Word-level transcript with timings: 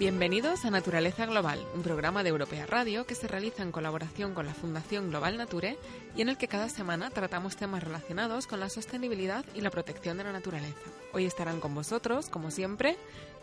Bienvenidos 0.00 0.64
a 0.64 0.70
Naturaleza 0.70 1.26
Global, 1.26 1.62
un 1.74 1.82
programa 1.82 2.22
de 2.22 2.30
Europea 2.30 2.64
Radio 2.64 3.04
que 3.04 3.14
se 3.14 3.28
realiza 3.28 3.62
en 3.62 3.70
colaboración 3.70 4.32
con 4.32 4.46
la 4.46 4.54
Fundación 4.54 5.10
Global 5.10 5.36
Nature 5.36 5.76
y 6.16 6.22
en 6.22 6.30
el 6.30 6.38
que 6.38 6.48
cada 6.48 6.70
semana 6.70 7.10
tratamos 7.10 7.56
temas 7.56 7.84
relacionados 7.84 8.46
con 8.46 8.60
la 8.60 8.70
sostenibilidad 8.70 9.44
y 9.54 9.60
la 9.60 9.68
protección 9.68 10.16
de 10.16 10.24
la 10.24 10.32
naturaleza. 10.32 10.80
Hoy 11.12 11.26
estarán 11.26 11.60
con 11.60 11.74
vosotros, 11.74 12.30
como 12.30 12.50
siempre, 12.50 12.96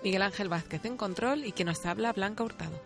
Miguel 0.04 0.24
Ángel 0.24 0.50
Vázquez 0.50 0.84
en 0.86 0.98
control 0.98 1.46
y 1.46 1.52
quien 1.52 1.68
nos 1.68 1.86
habla 1.86 2.12
Blanca 2.12 2.44
Hurtado. 2.44 2.82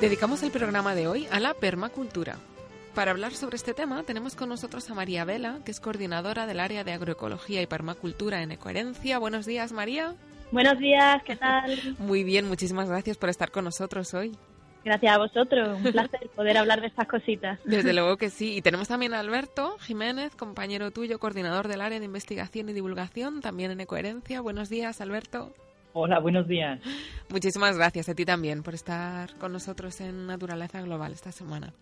Dedicamos 0.00 0.42
el 0.42 0.50
programa 0.50 0.96
de 0.96 1.06
hoy 1.06 1.28
a 1.30 1.38
la 1.38 1.54
permacultura, 1.54 2.38
para 2.94 3.10
hablar 3.10 3.32
sobre 3.32 3.56
este 3.56 3.74
tema 3.74 4.02
tenemos 4.02 4.36
con 4.36 4.48
nosotros 4.48 4.88
a 4.90 4.94
María 4.94 5.24
Vela, 5.24 5.60
que 5.64 5.70
es 5.70 5.80
coordinadora 5.80 6.46
del 6.46 6.60
área 6.60 6.84
de 6.84 6.92
agroecología 6.92 7.62
y 7.62 7.66
permacultura 7.66 8.42
en 8.42 8.52
Ecoherencia. 8.52 9.18
Buenos 9.18 9.46
días, 9.46 9.72
María. 9.72 10.14
Buenos 10.50 10.78
días, 10.78 11.22
¿qué 11.24 11.36
tal? 11.36 11.78
Muy 11.98 12.24
bien, 12.24 12.46
muchísimas 12.46 12.88
gracias 12.88 13.16
por 13.16 13.30
estar 13.30 13.50
con 13.50 13.64
nosotros 13.64 14.12
hoy. 14.14 14.32
Gracias 14.84 15.14
a 15.14 15.18
vosotros, 15.18 15.80
un 15.82 15.92
placer 15.92 16.28
poder 16.34 16.58
hablar 16.58 16.80
de 16.80 16.88
estas 16.88 17.06
cositas. 17.06 17.58
Desde 17.64 17.92
luego 17.92 18.16
que 18.16 18.30
sí. 18.30 18.56
Y 18.56 18.62
tenemos 18.62 18.88
también 18.88 19.14
a 19.14 19.20
Alberto 19.20 19.78
Jiménez, 19.78 20.34
compañero 20.34 20.90
tuyo, 20.90 21.18
coordinador 21.18 21.68
del 21.68 21.80
área 21.80 22.00
de 22.00 22.04
investigación 22.04 22.68
y 22.68 22.72
divulgación, 22.72 23.40
también 23.40 23.70
en 23.70 23.80
Ecoherencia. 23.80 24.40
Buenos 24.40 24.68
días, 24.68 25.00
Alberto. 25.00 25.54
Hola, 25.94 26.18
buenos 26.18 26.48
días. 26.48 26.80
Muchísimas 27.28 27.76
gracias 27.76 28.08
a 28.08 28.14
ti 28.14 28.24
también 28.24 28.62
por 28.62 28.74
estar 28.74 29.36
con 29.36 29.52
nosotros 29.52 30.00
en 30.00 30.26
Naturaleza 30.26 30.80
Global 30.80 31.12
esta 31.12 31.32
semana. 31.32 31.72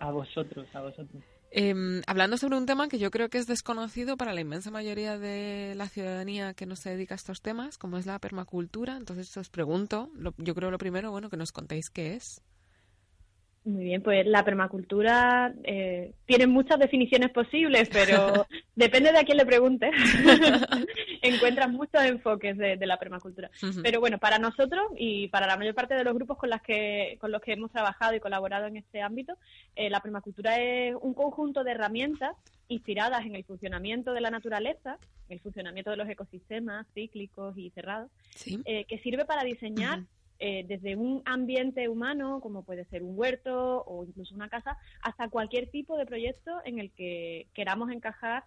A 0.00 0.10
vosotros, 0.10 0.66
a 0.74 0.80
vosotros. 0.80 1.22
Em, 1.52 2.02
hablando 2.06 2.36
sobre 2.36 2.56
un 2.56 2.66
tema 2.66 2.88
que 2.88 2.98
yo 2.98 3.10
creo 3.10 3.28
que 3.28 3.38
es 3.38 3.46
desconocido 3.46 4.16
para 4.16 4.32
la 4.32 4.40
inmensa 4.40 4.70
mayoría 4.70 5.18
de 5.18 5.74
la 5.76 5.88
ciudadanía 5.88 6.54
que 6.54 6.64
no 6.64 6.76
se 6.76 6.90
dedica 6.90 7.14
a 7.14 7.16
estos 7.16 7.42
temas, 7.42 7.76
como 7.76 7.98
es 7.98 8.06
la 8.06 8.18
permacultura, 8.20 8.96
entonces 8.96 9.36
os 9.36 9.50
pregunto, 9.50 10.10
yo 10.38 10.54
creo 10.54 10.70
lo 10.70 10.78
primero, 10.78 11.10
bueno, 11.10 11.28
que 11.28 11.36
nos 11.36 11.50
contéis 11.50 11.90
qué 11.90 12.14
es. 12.14 12.40
Muy 13.62 13.84
bien, 13.84 14.02
pues 14.02 14.26
la 14.26 14.42
permacultura 14.42 15.52
eh, 15.64 16.14
tiene 16.24 16.46
muchas 16.46 16.78
definiciones 16.78 17.30
posibles, 17.30 17.90
pero 17.92 18.46
depende 18.74 19.12
de 19.12 19.18
a 19.18 19.24
quién 19.24 19.36
le 19.36 19.44
pregunte. 19.44 19.90
Encuentras 21.22 21.68
muchos 21.68 22.02
enfoques 22.02 22.56
de, 22.56 22.78
la 22.86 22.98
permacultura. 22.98 23.50
Pero 23.82 24.00
bueno, 24.00 24.16
para 24.16 24.38
nosotros 24.38 24.84
y 24.96 25.28
para 25.28 25.46
la 25.46 25.58
mayor 25.58 25.74
parte 25.74 25.94
de 25.94 26.04
los 26.04 26.14
grupos 26.14 26.38
con, 26.38 26.48
las 26.48 26.62
que, 26.62 27.18
con 27.20 27.30
los 27.30 27.42
que 27.42 27.52
hemos 27.52 27.70
trabajado 27.70 28.14
y 28.14 28.20
colaborado 28.20 28.66
en 28.66 28.78
este 28.78 29.02
ámbito, 29.02 29.36
eh, 29.76 29.90
la 29.90 30.00
permacultura 30.00 30.58
es 30.58 30.94
un 30.98 31.12
conjunto 31.12 31.62
de 31.62 31.72
herramientas 31.72 32.36
inspiradas 32.68 33.26
en 33.26 33.34
el 33.34 33.44
funcionamiento 33.44 34.14
de 34.14 34.22
la 34.22 34.30
naturaleza, 34.30 34.96
el 35.28 35.40
funcionamiento 35.40 35.90
de 35.90 35.98
los 35.98 36.08
ecosistemas 36.08 36.86
cíclicos 36.94 37.58
y 37.58 37.68
cerrados, 37.70 38.10
eh, 38.64 38.86
que 38.86 38.98
sirve 39.00 39.26
para 39.26 39.44
diseñar 39.44 40.04
eh, 40.40 40.64
desde 40.66 40.96
un 40.96 41.22
ambiente 41.26 41.88
humano, 41.88 42.40
como 42.40 42.64
puede 42.64 42.86
ser 42.86 43.02
un 43.02 43.12
huerto 43.16 43.84
o 43.84 44.04
incluso 44.04 44.34
una 44.34 44.48
casa, 44.48 44.78
hasta 45.02 45.28
cualquier 45.28 45.70
tipo 45.70 45.98
de 45.98 46.06
proyecto 46.06 46.50
en 46.64 46.78
el 46.78 46.90
que 46.92 47.48
queramos 47.54 47.90
encajar 47.90 48.44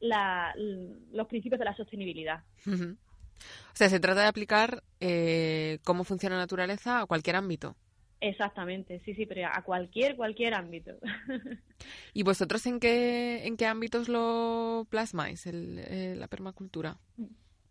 los 0.00 1.26
principios 1.28 1.58
de 1.58 1.64
la 1.64 1.76
sostenibilidad. 1.76 2.42
O 2.66 3.76
sea, 3.76 3.88
se 3.88 4.00
trata 4.00 4.22
de 4.22 4.26
aplicar 4.26 4.82
eh, 5.00 5.78
cómo 5.84 6.04
funciona 6.04 6.36
la 6.36 6.42
naturaleza 6.42 7.00
a 7.00 7.06
cualquier 7.06 7.36
ámbito. 7.36 7.76
Exactamente, 8.20 9.02
sí, 9.04 9.14
sí, 9.14 9.26
pero 9.26 9.48
a 9.52 9.62
cualquier, 9.62 10.16
cualquier 10.16 10.54
ámbito. 10.54 10.92
¿Y 12.14 12.22
vosotros 12.22 12.64
en 12.64 12.80
qué, 12.80 13.46
en 13.46 13.58
qué 13.58 13.66
ámbitos 13.66 14.08
lo 14.08 14.86
plasmáis, 14.88 15.46
el, 15.46 15.78
eh, 15.78 16.14
la 16.16 16.26
permacultura? 16.26 16.96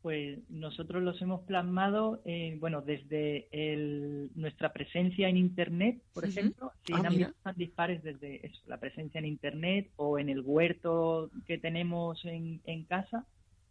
Pues 0.03 0.37
nosotros 0.49 1.01
los 1.01 1.21
hemos 1.21 1.43
plasmado, 1.43 2.21
eh, 2.25 2.57
bueno, 2.59 2.81
desde 2.81 3.47
nuestra 4.35 4.73
presencia 4.73 5.29
en 5.29 5.37
Internet, 5.37 6.01
por 6.13 6.25
ejemplo, 6.25 6.73
si 6.85 6.91
en 6.91 7.05
ámbitos 7.05 7.35
tan 7.41 7.55
dispares 7.55 8.03
desde 8.03 8.51
la 8.67 8.81
presencia 8.81 9.19
en 9.19 9.25
Internet 9.25 9.91
o 9.95 10.19
en 10.19 10.27
el 10.27 10.41
huerto 10.41 11.31
que 11.47 11.57
tenemos 11.57 12.19
en, 12.25 12.83
casa, 12.83 13.25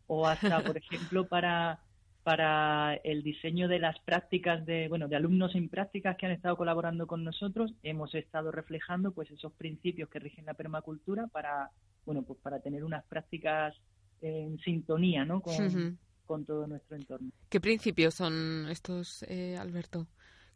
o 0.06 0.26
hasta, 0.26 0.64
por 0.64 0.74
ejemplo, 0.78 1.28
para, 1.28 1.80
para 2.22 2.94
el 3.04 3.22
diseño 3.22 3.68
de 3.68 3.80
las 3.80 3.98
prácticas 3.98 4.64
de, 4.64 4.88
bueno, 4.88 5.08
de 5.08 5.16
alumnos 5.16 5.54
en 5.54 5.68
prácticas 5.68 6.16
que 6.16 6.24
han 6.24 6.32
estado 6.32 6.56
colaborando 6.56 7.06
con 7.06 7.24
nosotros, 7.24 7.74
hemos 7.82 8.14
estado 8.14 8.50
reflejando 8.50 9.12
pues 9.12 9.30
esos 9.30 9.52
principios 9.52 10.08
que 10.08 10.18
rigen 10.18 10.46
la 10.46 10.54
permacultura 10.54 11.26
para, 11.26 11.68
bueno, 12.06 12.22
pues 12.22 12.38
para 12.38 12.60
tener 12.60 12.84
unas 12.84 13.04
prácticas 13.04 13.74
en 14.22 14.58
sintonía, 14.60 15.26
¿no? 15.26 15.42
Con, 15.42 15.98
con 16.32 16.46
todo 16.46 16.66
nuestro 16.66 16.96
entorno. 16.96 17.30
¿Qué 17.50 17.60
principios 17.60 18.14
son 18.14 18.66
estos, 18.70 19.22
eh, 19.24 19.58
Alberto, 19.58 20.06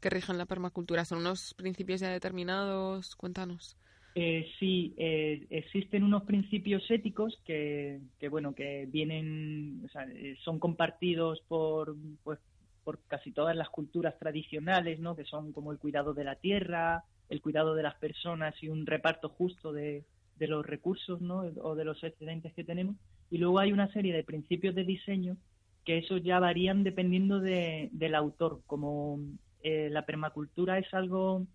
que 0.00 0.08
rigen 0.08 0.38
la 0.38 0.46
permacultura? 0.46 1.04
¿Son 1.04 1.18
unos 1.18 1.52
principios 1.52 2.00
ya 2.00 2.08
determinados? 2.08 3.14
Cuéntanos. 3.14 3.76
Eh, 4.14 4.46
sí, 4.58 4.94
eh, 4.96 5.46
existen 5.50 6.02
unos 6.02 6.22
principios 6.22 6.82
éticos 6.90 7.38
que, 7.44 8.00
que 8.18 8.30
bueno, 8.30 8.54
que 8.54 8.86
vienen, 8.90 9.82
o 9.84 9.88
sea, 9.90 10.04
eh, 10.04 10.38
son 10.42 10.58
compartidos 10.58 11.42
por, 11.46 11.94
pues, 12.24 12.38
por 12.82 12.98
casi 13.06 13.32
todas 13.32 13.54
las 13.54 13.68
culturas 13.68 14.18
tradicionales, 14.18 14.98
¿no? 14.98 15.14
Que 15.14 15.24
son 15.24 15.52
como 15.52 15.72
el 15.72 15.78
cuidado 15.78 16.14
de 16.14 16.24
la 16.24 16.36
tierra, 16.36 17.04
el 17.28 17.42
cuidado 17.42 17.74
de 17.74 17.82
las 17.82 17.96
personas 17.96 18.54
y 18.62 18.68
un 18.68 18.86
reparto 18.86 19.28
justo 19.28 19.74
de, 19.74 20.06
de 20.36 20.48
los 20.48 20.64
recursos, 20.64 21.20
¿no? 21.20 21.40
O 21.60 21.74
de 21.74 21.84
los 21.84 22.02
excedentes 22.02 22.54
que 22.54 22.64
tenemos. 22.64 22.96
Y 23.30 23.36
luego 23.36 23.58
hay 23.58 23.72
una 23.72 23.92
serie 23.92 24.14
de 24.14 24.24
principios 24.24 24.74
de 24.74 24.84
diseño 24.84 25.36
que 25.86 25.98
eso 25.98 26.18
ya 26.18 26.40
varían 26.40 26.82
dependiendo 26.82 27.40
de, 27.40 27.88
del 27.92 28.16
autor. 28.16 28.60
Como 28.66 29.20
eh, 29.62 29.88
la 29.90 30.04
permacultura 30.04 30.78
es 30.78 30.92
algo, 30.92 31.46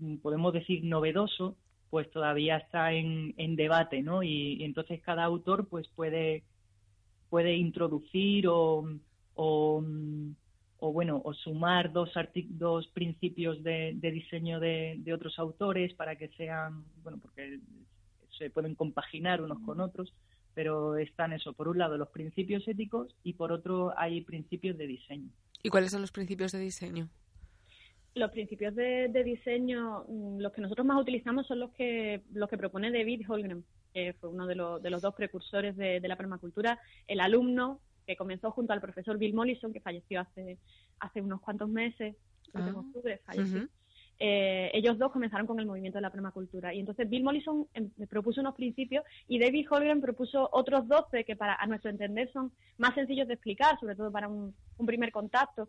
mm, 0.00 0.16
podemos 0.16 0.52
decir, 0.54 0.82
novedoso, 0.82 1.56
pues 1.90 2.10
todavía 2.10 2.56
está 2.56 2.92
en, 2.92 3.34
en 3.36 3.54
debate, 3.54 4.02
¿no? 4.02 4.22
Y, 4.22 4.64
entonces 4.64 5.00
cada 5.02 5.22
autor 5.24 5.68
pues 5.68 5.86
puede, 5.94 6.42
puede 7.28 7.54
introducir 7.54 8.48
o, 8.48 8.88
o, 9.34 9.82
bueno, 10.80 11.20
o 11.24 11.34
sumar 11.34 11.92
dos, 11.92 12.10
dos 12.48 12.88
principios 12.88 13.62
de, 13.62 13.92
de 13.96 14.10
diseño 14.10 14.60
de, 14.60 14.96
de, 14.98 15.12
otros 15.12 15.38
autores 15.38 15.92
para 15.94 16.16
que 16.16 16.28
sean, 16.28 16.84
bueno, 17.02 17.18
porque 17.20 17.60
se 18.38 18.50
pueden 18.50 18.74
compaginar 18.74 19.42
unos 19.42 19.58
con 19.60 19.80
otros 19.80 20.12
pero 20.54 20.96
están 20.96 21.32
eso, 21.32 21.52
por 21.52 21.68
un 21.68 21.78
lado 21.78 21.98
los 21.98 22.08
principios 22.08 22.66
éticos 22.68 23.14
y 23.22 23.34
por 23.34 23.52
otro 23.52 23.92
hay 23.98 24.20
principios 24.22 24.78
de 24.78 24.86
diseño. 24.86 25.30
¿Y 25.62 25.68
cuáles 25.68 25.90
son 25.90 26.00
los 26.00 26.12
principios 26.12 26.52
de 26.52 26.60
diseño? 26.60 27.08
Los 28.14 28.30
principios 28.30 28.74
de, 28.76 29.08
diseño, 29.24 30.04
mm, 30.08 30.38
los 30.38 30.52
que 30.52 30.60
nosotros 30.60 30.86
más 30.86 31.00
utilizamos 31.00 31.46
son 31.46 31.58
los 31.58 31.72
que 31.72 32.22
los 32.32 32.48
que 32.48 32.56
propone 32.56 32.92
David 32.92 33.28
Holgren, 33.28 33.64
que 33.92 34.14
fue 34.20 34.30
uno 34.30 34.46
de, 34.46 34.54
los, 34.54 34.80
de 34.80 34.90
los 34.90 35.02
dos 35.02 35.14
precursores 35.14 35.76
de, 35.76 36.00
la 36.00 36.16
permacultura, 36.16 36.78
el 37.08 37.20
alumno 37.20 37.80
que 38.06 38.16
comenzó 38.16 38.50
junto 38.50 38.72
al 38.72 38.80
profesor 38.80 39.18
Bill 39.18 39.34
Mollison, 39.34 39.72
que 39.72 39.80
falleció 39.80 40.20
hace, 40.20 40.58
hace 41.00 41.22
unos 41.22 41.40
cuantos 41.40 41.68
meses, 41.68 42.14
en 42.54 42.62
ah, 42.62 42.72
octubre 42.76 43.20
falleció. 43.24 43.68
Eh, 44.18 44.70
ellos 44.72 44.98
dos 44.98 45.10
comenzaron 45.10 45.46
con 45.46 45.58
el 45.58 45.66
movimiento 45.66 45.98
de 45.98 46.02
la 46.02 46.10
permacultura. 46.10 46.72
Y 46.72 46.80
entonces 46.80 47.08
Bill 47.08 47.24
Mollison 47.24 47.66
em, 47.74 47.90
propuso 48.08 48.40
unos 48.40 48.54
principios 48.54 49.04
y 49.28 49.38
David 49.38 49.66
Holgren 49.70 50.00
propuso 50.00 50.48
otros 50.52 50.86
12 50.86 51.24
que 51.24 51.36
para 51.36 51.54
a 51.54 51.66
nuestro 51.66 51.90
entender 51.90 52.30
son 52.32 52.52
más 52.78 52.94
sencillos 52.94 53.26
de 53.26 53.34
explicar, 53.34 53.78
sobre 53.80 53.96
todo 53.96 54.12
para 54.12 54.28
un, 54.28 54.54
primer 54.86 55.10
contacto. 55.10 55.68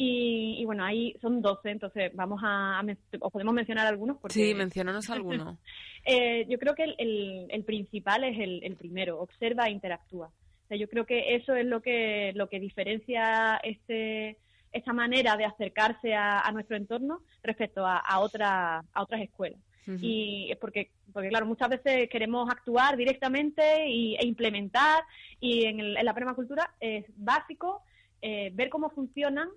Y, 0.00 0.64
bueno, 0.64 0.84
ahí 0.84 1.16
son 1.20 1.42
12, 1.42 1.70
entonces 1.70 2.12
vamos 2.14 2.40
a, 2.44 2.80
os 3.18 3.32
podemos 3.32 3.52
mencionar 3.52 3.84
algunos. 3.88 4.18
Porque, 4.18 4.34
sí, 4.34 4.54
mencionanos 4.54 5.10
algunos. 5.10 5.58
eh, 6.04 6.46
yo 6.48 6.56
creo 6.60 6.76
que 6.76 6.84
el, 6.84 7.48
el, 7.50 7.64
principal 7.64 8.22
es 8.22 8.38
el, 8.38 8.62
el, 8.62 8.76
primero, 8.76 9.20
observa 9.20 9.66
e 9.66 9.72
interactúa. 9.72 10.28
O 10.28 10.68
sea, 10.68 10.76
yo 10.76 10.88
creo 10.88 11.04
que 11.04 11.34
eso 11.34 11.52
es 11.56 11.66
lo 11.66 11.82
que, 11.82 12.32
lo 12.36 12.48
que 12.48 12.60
diferencia 12.60 13.56
este 13.64 14.38
esa 14.72 14.92
manera 14.92 15.36
de 15.36 15.44
acercarse 15.44 16.14
a, 16.14 16.50
nuestro 16.52 16.76
entorno 16.76 17.22
respecto 17.42 17.86
a, 17.86 17.98
a, 17.98 18.20
otra, 18.20 18.84
a 18.92 19.02
otras 19.02 19.22
escuelas. 19.22 19.60
Y 20.00 20.48
es 20.50 20.58
porque, 20.58 20.90
porque, 21.14 21.30
claro, 21.30 21.46
muchas 21.46 21.70
veces 21.70 22.10
queremos 22.10 22.50
actuar 22.50 22.94
directamente 22.96 23.88
y, 23.88 24.16
e 24.16 24.26
implementar, 24.26 25.02
y 25.40 25.64
en, 25.64 25.94
la 25.94 26.12
permacultura 26.12 26.74
es 26.78 27.06
básico 27.16 27.82
eh, 28.20 28.50
ver 28.52 28.68
cómo 28.68 28.90
funcionan 28.90 29.48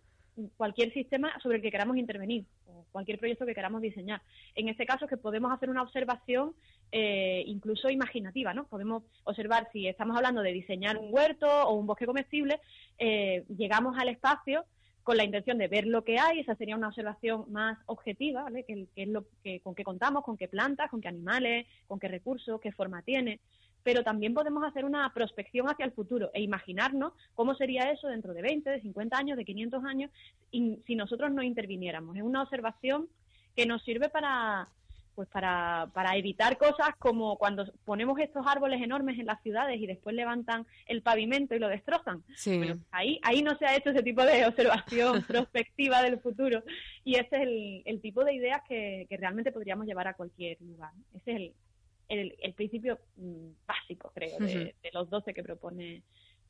cualquier 0.55 0.93
sistema 0.93 1.37
sobre 1.41 1.57
el 1.57 1.61
que 1.61 1.71
queramos 1.71 1.97
intervenir 1.97 2.45
o 2.65 2.85
cualquier 2.91 3.19
proyecto 3.19 3.45
que 3.45 3.53
queramos 3.53 3.81
diseñar. 3.81 4.21
En 4.55 4.69
este 4.69 4.85
caso 4.85 5.05
es 5.05 5.09
que 5.09 5.17
podemos 5.17 5.51
hacer 5.51 5.69
una 5.69 5.81
observación 5.81 6.53
eh, 6.93 7.43
incluso 7.47 7.89
imaginativa, 7.89 8.53
¿no? 8.53 8.65
Podemos 8.65 9.03
observar 9.25 9.67
si 9.73 9.87
estamos 9.87 10.15
hablando 10.15 10.41
de 10.41 10.53
diseñar 10.53 10.97
un 10.97 11.13
huerto 11.13 11.47
o 11.47 11.73
un 11.73 11.85
bosque 11.85 12.05
comestible, 12.05 12.61
eh, 12.97 13.43
llegamos 13.49 13.97
al 13.97 14.09
espacio 14.09 14.65
con 15.03 15.17
la 15.17 15.23
intención 15.23 15.57
de 15.57 15.67
ver 15.67 15.87
lo 15.87 16.03
que 16.03 16.19
hay, 16.19 16.39
esa 16.39 16.55
sería 16.55 16.75
una 16.75 16.89
observación 16.89 17.45
más 17.51 17.77
objetiva, 17.87 18.45
Que, 18.67 18.87
es 18.95 19.07
lo 19.07 19.25
que, 19.43 19.59
con 19.61 19.73
qué 19.73 19.83
contamos, 19.83 20.23
con 20.23 20.37
qué 20.37 20.47
plantas, 20.47 20.89
con 20.89 21.01
qué 21.01 21.07
animales, 21.07 21.67
con 21.87 21.99
qué 21.99 22.07
recursos, 22.07 22.61
qué 22.61 22.71
forma 22.71 23.01
tiene. 23.01 23.39
pero 23.83 24.03
también 24.03 24.35
podemos 24.35 24.63
hacer 24.63 24.85
una 24.85 25.11
prospección 25.11 25.67
hacia 25.67 25.85
el 25.85 25.91
futuro 25.91 26.29
e 26.35 26.41
imaginarnos 26.41 27.13
cómo 27.33 27.55
sería 27.55 27.91
eso 27.91 28.07
dentro 28.07 28.31
de 28.31 28.43
20, 28.43 28.69
de 28.69 28.81
50 28.81 29.17
años, 29.17 29.37
de 29.37 29.45
500 29.45 29.83
años, 29.85 30.11
si 30.51 30.95
nosotros 30.95 31.31
no 31.31 31.41
interviniéramos. 31.41 32.15
Es 32.15 32.21
una 32.21 32.43
observación 32.43 33.07
que 33.55 33.65
nos 33.65 33.81
sirve 33.83 34.09
para, 34.09 34.69
pues 35.15 35.27
para, 35.29 35.89
para 35.93 36.15
evitar 36.15 36.57
cosas 36.57 36.89
como 36.97 37.37
cuando 37.37 37.65
ponemos 37.85 38.19
estos 38.19 38.45
árboles 38.47 38.81
enormes 38.81 39.19
en 39.19 39.25
las 39.25 39.41
ciudades 39.41 39.79
y 39.79 39.87
después 39.87 40.15
levantan 40.15 40.65
el 40.87 41.01
pavimento 41.01 41.55
y 41.55 41.59
lo 41.59 41.67
destrozan. 41.67 42.23
ahí, 42.91 43.19
ahí 43.23 43.41
no 43.41 43.57
se 43.57 43.65
ha 43.65 43.75
hecho 43.75 43.89
ese 43.89 44.03
tipo 44.03 44.23
de 44.23 44.45
observación 44.45 45.23
prospectiva 45.27 46.01
del 46.01 46.19
futuro 46.19 46.63
y 47.03 47.15
ese 47.15 47.35
es 47.35 47.83
el, 47.85 48.01
tipo 48.01 48.23
de 48.23 48.33
ideas 48.33 48.61
que, 48.67 49.07
realmente 49.09 49.51
podríamos 49.51 49.85
llevar 49.85 50.07
a 50.07 50.13
cualquier 50.13 50.61
lugar. 50.61 50.91
Ese 51.13 51.31
es 51.31 51.53
el, 52.07 52.35
el, 52.41 52.53
principio 52.53 52.99
mm, 53.17 53.49
básico, 53.65 54.11
creo, 54.13 54.39
de, 54.39 54.73
los 54.93 55.09
12 55.09 55.33
que 55.33 55.43
propone 55.43 56.03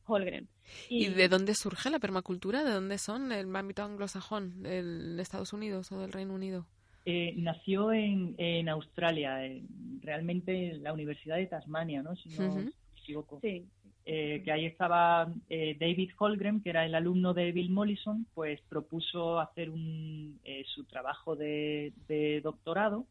Holgren. 0.05 0.47
Y, 0.89 1.07
de 1.09 1.27
dónde 1.29 1.55
surge 1.55 1.89
la 1.89 1.99
permacultura? 1.99 2.63
¿De 2.63 2.71
dónde 2.71 2.97
son? 2.97 3.31
¿El 3.31 3.55
ámbito 3.55 3.83
anglosajón? 3.83 4.63
¿De 4.63 5.21
Estados 5.21 5.53
Unidos 5.53 5.91
o 5.91 5.99
del 5.99 6.11
Reino 6.11 6.33
Unido? 6.33 6.67
Eh, 7.03 7.33
nació 7.37 7.91
en, 7.91 8.35
en 8.37 8.69
Australia, 8.69 9.39
realmente 10.01 10.71
en 10.71 10.83
la 10.83 10.93
Universidad 10.93 11.37
de 11.37 11.47
Tasmania, 11.47 12.03
¿no? 12.03 12.15
Si 12.15 12.29
no 12.29 12.53
me 12.53 12.71
equivoco. 12.95 13.39
Sí. 13.41 13.65
Eh, 14.05 14.41
que 14.43 14.51
ahí 14.51 14.65
estaba 14.65 15.31
eh, 15.49 15.77
David 15.79 16.11
Holgren, 16.17 16.61
que 16.61 16.71
era 16.71 16.85
el 16.85 16.95
alumno 16.95 17.33
de 17.33 17.51
Bill 17.51 17.71
Mollison, 17.71 18.25
pues 18.33 18.59
propuso 18.67 19.39
hacer 19.39 19.69
un, 19.69 20.39
su 20.65 20.85
trabajo 20.85 21.35
de, 21.35 21.93
doctorado 22.43 23.05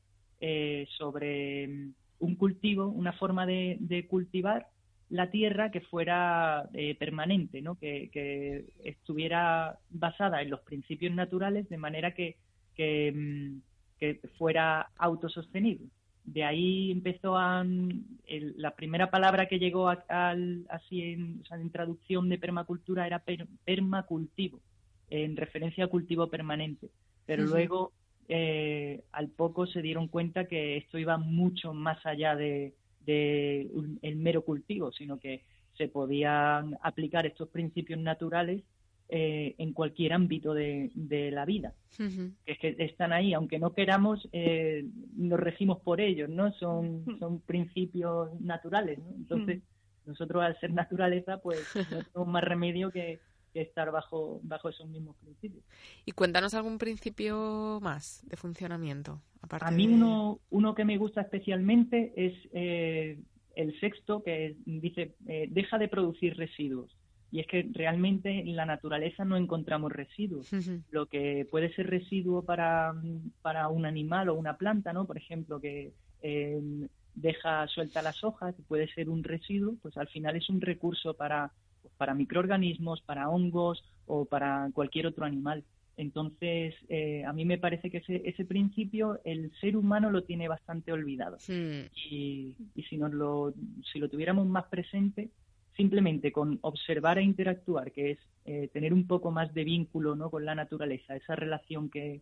sobre 0.99 1.69
mm, 1.69 1.95
un 2.21 2.35
cultivo, 2.37 2.87
una 2.87 3.13
forma 3.13 3.45
de, 3.47 4.07
cultivar 4.09 4.69
la 5.09 5.31
tierra 5.31 5.73
que 5.73 5.81
fuera 5.81 6.69
permanente, 6.99 7.61
¿no? 7.61 7.77
que, 7.77 8.09
que, 8.13 8.67
estuviera 8.85 9.79
basada 9.91 10.43
en 10.43 10.51
los 10.51 10.61
principios 10.61 11.13
naturales, 11.13 11.69
de 11.69 11.77
manera 11.77 12.15
que, 12.15 12.37
que 12.75 13.13
mm, 13.13 13.70
que 14.01 14.19
fuera 14.39 14.91
autosostenible. 14.97 15.87
De 16.25 16.45
ahí 16.45 16.91
empezó 16.91 17.37
a, 17.37 17.65
la 18.57 18.75
primera 18.75 19.11
palabra 19.11 19.47
que 19.47 19.59
llegó 19.59 19.89
al, 19.89 20.67
así 20.69 21.03
en, 21.03 21.43
traducción 21.71 22.29
de 22.29 22.39
permacultura 22.39 23.07
era 23.07 23.23
permacultivo, 23.65 24.61
en 25.09 25.37
referencia 25.37 25.85
a 25.85 25.89
cultivo 25.89 26.29
permanente. 26.29 26.91
Pero 27.27 27.45
luego, 27.45 27.93
eh, 28.29 29.03
al 29.13 29.29
poco 29.29 29.67
se 29.67 29.83
dieron 29.83 30.09
cuenta 30.09 30.47
que 30.47 30.77
esto 30.77 30.99
iba 30.99 31.19
mucho 31.19 31.75
más 31.75 32.05
allá 32.07 32.37
de, 32.37 32.75
el 33.07 34.17
mero 34.17 34.45
cultivo, 34.45 34.93
sino 34.93 35.19
que 35.19 35.43
se 35.77 35.89
podían 35.89 36.79
aplicar 36.83 37.27
estos 37.27 37.49
principios 37.49 37.99
naturales 37.99 38.63
eh, 39.13 39.57
en 39.59 39.73
cualquier 39.73 40.13
ámbito 40.13 40.55
de, 40.55 40.93
la 41.33 41.45
vida. 41.45 41.75
Que 41.97 42.33
es 42.47 42.59
que 42.61 42.77
están 42.79 43.13
ahí, 43.13 43.35
aunque 43.35 43.59
no 43.59 43.73
queramos, 43.73 44.29
eh, 44.31 44.87
nos 45.17 45.41
regimos 45.41 45.81
por 45.81 46.01
ellos, 46.01 46.29
¿no? 46.29 46.53
Son, 46.53 47.05
son 47.19 47.41
principios 47.41 48.41
naturales, 48.41 49.01
¿no? 49.01 49.11
Entonces, 49.17 49.63
nosotros 50.07 50.45
al 50.45 50.61
ser 50.61 50.73
naturaleza, 50.73 51.39
pues 51.39 51.59
no 51.91 52.05
tenemos 52.05 52.29
más 52.29 52.45
remedio 52.45 52.93
que, 52.93 53.19
estar 53.53 53.91
bajo, 53.91 54.39
bajo 54.45 54.69
esos 54.69 54.89
mismos 54.89 55.17
principios. 55.17 55.65
Y 56.05 56.13
cuéntanos 56.13 56.55
algún 56.55 56.79
principio 56.79 57.81
más 57.83 58.25
de 58.29 58.37
funcionamiento. 58.37 59.21
Aparte 59.43 59.67
A 59.67 59.73
mí 59.73 59.89
uno, 59.89 60.39
uno 60.51 60.73
que 60.77 60.85
me 60.85 60.97
gusta 60.99 61.23
especialmente 61.23 62.13
es 62.15 62.35
eh, 62.53 63.19
el 63.57 63.81
sexto, 63.81 64.23
que 64.23 64.55
dice, 64.67 65.17
deja 65.49 65.79
de 65.79 65.89
producir 65.89 66.37
residuos. 66.37 66.97
Y 67.33 67.41
es 67.41 67.47
que 67.47 67.69
realmente 67.73 68.41
en 68.41 68.57
la 68.57 68.67
naturaleza 68.67 69.25
no 69.25 69.37
encontramos 69.37 69.93
residuos. 69.93 70.51
Lo 70.91 71.07
que 71.07 71.47
puede 71.51 71.73
ser 71.75 71.89
residuo 71.89 72.45
para, 72.45 72.93
para, 73.43 73.69
un 73.69 73.87
animal 73.87 74.29
o 74.29 74.35
una 74.35 74.57
planta, 74.57 74.93
¿no? 74.93 75.07
Por 75.07 75.17
ejemplo, 75.17 75.61
que 75.61 75.93
em, 76.23 76.89
deja 77.15 77.67
suelta 77.69 78.03
las 78.03 78.25
hojas, 78.25 78.55
puede 78.67 78.89
ser 78.89 79.09
un 79.09 79.23
residuo, 79.23 79.77
pues 79.81 79.97
al 79.97 80.09
final 80.09 80.37
es 80.37 80.49
un 80.51 80.61
recurso 80.61 81.15
para, 81.15 81.53
pues, 81.83 81.95
para 81.97 82.15
microorganismos, 82.15 83.01
para 83.03 83.29
hongos 83.29 83.85
o 84.07 84.25
para 84.25 84.69
cualquier 84.73 85.07
otro 85.07 85.25
animal. 85.25 85.65
Entonces, 85.97 86.75
eh, 86.89 87.25
a 87.27 87.33
mí 87.35 87.45
me 87.45 87.59
parece 87.59 87.91
que 87.91 87.99
ese, 87.99 88.23
ese 88.25 88.47
principio 88.47 89.21
el 89.25 89.53
ser 89.61 89.77
humano 89.77 90.11
lo 90.11 90.23
tiene 90.25 90.49
bastante 90.49 90.93
olvidado. 90.93 91.37
Y, 91.47 92.55
y 92.75 92.83
si, 92.89 92.97
nos 92.97 93.13
lo, 93.13 93.53
si 93.93 93.99
lo 93.99 94.09
tuviéramos 94.09 94.47
más 94.47 94.65
presente, 94.69 95.29
simplemente 95.81 96.31
con 96.31 96.59
observar 96.61 97.17
e 97.17 97.23
interactuar, 97.23 97.91
que 97.91 98.11
es 98.11 98.19
eh, 98.45 98.69
tener 98.71 98.93
un 98.93 99.07
poco 99.07 99.31
más 99.31 99.55
de 99.55 99.65
vínculo 99.65 100.15
¿no? 100.15 100.29
con 100.31 100.45
la 100.45 100.55
naturaleza, 100.55 101.17
esa 101.17 101.35
relación 101.35 101.89
que, 101.89 102.21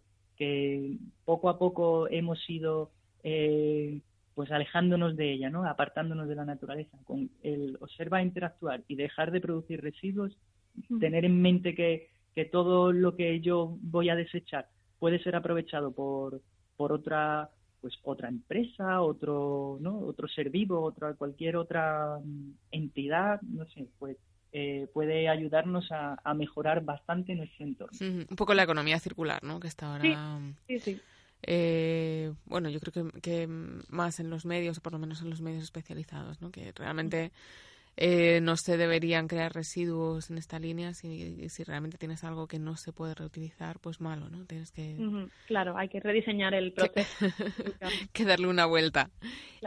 poco 1.25 1.49
a 1.49 1.59
poco 1.59 2.09
hemos 2.09 2.39
ido 2.49 2.93
eh, 3.25 4.01
pues 4.37 4.53
alejándonos 4.53 5.17
de 5.17 5.33
ella, 5.33 5.51
¿no? 5.51 5.65
apartándonos 5.65 6.29
de 6.29 6.37
la 6.37 6.45
naturaleza, 6.45 6.97
con 7.03 7.29
el 7.43 7.77
observar 7.81 8.21
e 8.21 8.27
interactuar 8.27 8.85
y 8.87 8.95
dejar 8.95 9.33
de 9.33 9.41
producir 9.41 9.81
residuos, 9.81 10.39
tener 11.01 11.25
en 11.25 11.43
mente 11.43 11.75
que, 11.75 12.11
que 12.37 12.45
todo 12.45 12.93
lo 12.93 13.17
que 13.17 13.41
yo 13.41 13.77
voy 13.83 14.09
a 14.11 14.15
desechar 14.15 14.69
puede 15.01 15.19
ser 15.19 15.35
aprovechado 15.35 15.91
por, 15.91 16.41
por 16.77 16.93
otra 16.93 17.51
pues 17.81 17.95
otra 18.03 18.29
empresa, 18.29 19.01
otro, 19.03 19.79
¿no? 19.81 19.99
otro 20.01 20.29
ser 20.29 20.51
vivo, 20.51 20.83
otra, 20.83 21.15
cualquier 21.15 21.57
otra 21.57 22.19
mm, 22.23 22.53
entidad, 22.73 23.41
no 23.43 23.67
sé, 23.67 23.87
pues 23.99 24.17
eh, 24.53 24.89
puede 24.93 25.29
ayudarnos 25.29 25.89
a, 25.91 26.35
mejorar 26.35 26.83
bastante 26.85 27.35
nuestro 27.35 27.67
entorno. 27.67 27.99
Un 28.01 28.37
poco 28.37 28.55
la 28.55 28.63
economía 28.63 28.99
circular, 28.99 29.43
¿no? 29.45 29.61
Que 29.61 29.69
está 29.69 29.93
ahora... 29.93 30.41
Sí, 30.67 30.79
sí, 30.79 31.01
eh, 31.43 32.33
bueno, 32.47 32.69
yo 32.69 32.81
creo 32.81 32.93
que, 32.93 33.21
que, 33.21 33.47
más 33.47 34.21
en 34.21 34.31
los 34.31 34.45
medios, 34.45 34.79
o 34.79 34.81
por 34.81 34.93
lo 34.93 34.99
menos 34.99 35.23
en 35.23 35.31
los 35.31 35.41
medios 35.41 35.63
especializados, 35.63 36.41
¿no? 36.41 36.51
Que 36.51 36.73
realmente 36.73 37.33
eh, 38.01 38.41
no 38.41 38.57
se 38.57 38.77
deberían 38.77 39.27
crear 39.27 39.53
residuos 39.53 40.31
en 40.31 40.39
esta 40.39 40.61
línea. 40.61 40.95
Si, 40.95 41.49
si 41.49 41.65
realmente 41.65 41.99
tienes 41.99 42.23
algo 42.23 42.47
que 42.47 42.61
no 42.61 42.77
se 42.77 42.93
puede 42.93 43.13
reutilizar, 43.13 43.81
pues 43.81 44.01
malo, 44.01 44.29
¿no? 44.31 44.45
Tienes 44.45 44.71
que... 44.71 44.97
Claro, 45.49 45.77
hay 45.77 45.89
que 45.89 45.99
rediseñar 45.99 46.55
el 46.55 46.73
proceso. 46.75 47.27
que 48.13 48.25
darle 48.25 48.47
una 48.47 48.67
vuelta. 48.67 49.11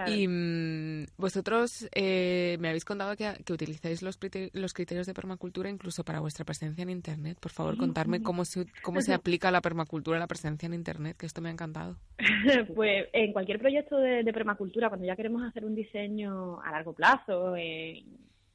Y 0.07 0.29
mm, 0.29 1.07
vosotros 1.17 1.89
eh, 1.93 2.55
me 2.61 2.69
habéis 2.69 2.85
contado 2.85 3.17
que, 3.17 3.33
que 3.43 3.51
utilizáis 3.51 4.01
los, 4.01 4.17
los, 4.53 4.73
criterios 4.73 5.07
de 5.07 5.13
permacultura 5.13 5.69
incluso 5.69 6.05
para 6.05 6.21
vuestra 6.21 6.45
presencia 6.45 6.83
en 6.83 6.89
Internet. 6.89 7.37
Por 7.37 7.51
favor, 7.51 7.75
contarme 7.75 8.21
cómo 8.21 8.45
se, 8.45 8.65
cómo 8.81 9.01
se 9.01 9.13
aplica 9.13 9.51
la 9.51 9.59
permacultura 9.59 10.15
a 10.15 10.21
la 10.21 10.27
presencia 10.27 10.67
en 10.67 10.73
Internet, 10.73 11.17
que 11.17 11.25
esto 11.25 11.41
me 11.41 11.49
ha 11.49 11.51
encantado. 11.51 11.97
pues 12.75 13.09
en 13.11 13.33
cualquier 13.33 13.59
proyecto 13.59 13.97
de, 13.97 14.23
de, 14.23 14.31
permacultura, 14.33 14.87
cuando 14.87 15.05
ya 15.05 15.17
queremos 15.17 15.43
hacer 15.43 15.65
un 15.65 15.75
diseño 15.75 16.61
a 16.61 16.71
largo 16.71 16.93
plazo, 16.93 17.57
eh, 17.57 18.05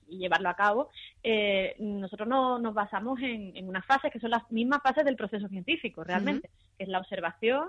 y 0.09 0.19
llevarlo 0.19 0.49
a 0.49 0.55
cabo, 0.55 0.91
eh, 1.23 1.75
nosotros 1.79 2.29
no, 2.29 2.59
nos 2.59 2.75
basamos 2.75 3.21
en, 3.21 3.57
en, 3.57 3.69
unas 3.69 3.85
fases 3.87 4.13
que 4.13 4.21
son 4.21 4.31
las 4.31 4.51
mismas 4.51 4.83
fases 4.83 5.05
del 5.05 5.17
proceso 5.17 5.49
científico, 5.49 6.05
realmente, 6.05 6.51
que 6.77 6.85
es 6.85 6.89
la 6.89 6.99
observación, 6.99 7.69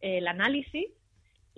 el 0.00 0.28
análisis, 0.28 0.86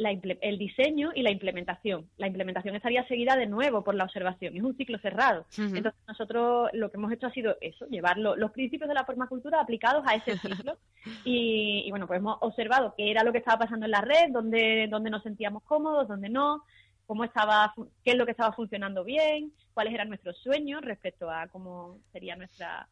el 0.09 0.59
diseño 0.59 1.11
y 1.15 1.23
la 1.23 1.31
implementación. 1.31 2.09
La 2.17 2.27
implementación 2.27 2.75
estaría 2.75 3.07
seguida 3.07 3.37
de 3.37 3.47
nuevo 3.47 3.85
por 3.85 3.95
la 3.95 4.05
observación, 4.05 4.57
es 4.57 4.63
un 4.63 4.77
ciclo 4.77 4.99
cerrado. 4.99 5.45
Entonces 5.59 6.01
nosotros 6.09 6.71
lo 6.73 6.91
que 6.91 6.97
hemos 6.97 7.13
hecho 7.13 7.27
ha 7.27 7.33
sido 7.33 7.57
eso, 7.61 7.87
llevar 7.87 8.17
los 8.19 8.51
principios 8.53 8.89
de 8.89 8.95
la 8.95 9.05
permacultura 9.05 9.61
aplicados 9.61 10.05
a 10.07 10.15
ese 10.15 10.39
ciclo. 10.39 10.79
y, 11.25 11.85
y, 11.87 11.91
bueno, 11.91 12.07
pues 12.07 12.19
hemos 12.19 12.39
observado 12.41 12.95
qué 12.97 13.11
era 13.11 13.25
lo 13.25 13.33
que 13.33 13.39
estaba 13.39 13.59
pasando 13.59 13.87
en 13.87 13.93
la 13.93 14.01
red, 14.01 14.31
dónde, 14.31 14.89
dónde 14.91 15.11
nos 15.11 15.23
sentíamos 15.23 15.63
cómodos, 15.65 16.09
dónde 16.09 16.29
no, 16.29 16.65
cómo 17.11 17.25
estaba, 17.25 17.75
qué 18.05 18.13
es 18.13 18.17
lo 18.17 18.25
que 18.25 18.31
estaba 18.31 18.53
funcionando 18.53 19.03
bien, 19.03 19.53
cuáles 19.75 19.95
eran 19.95 20.11
nuestros 20.11 20.39
sueños 20.39 20.81
respecto 20.83 21.29
a 21.29 21.49
cómo 21.49 21.99
sería 22.13 22.37
nuestra 22.37 22.89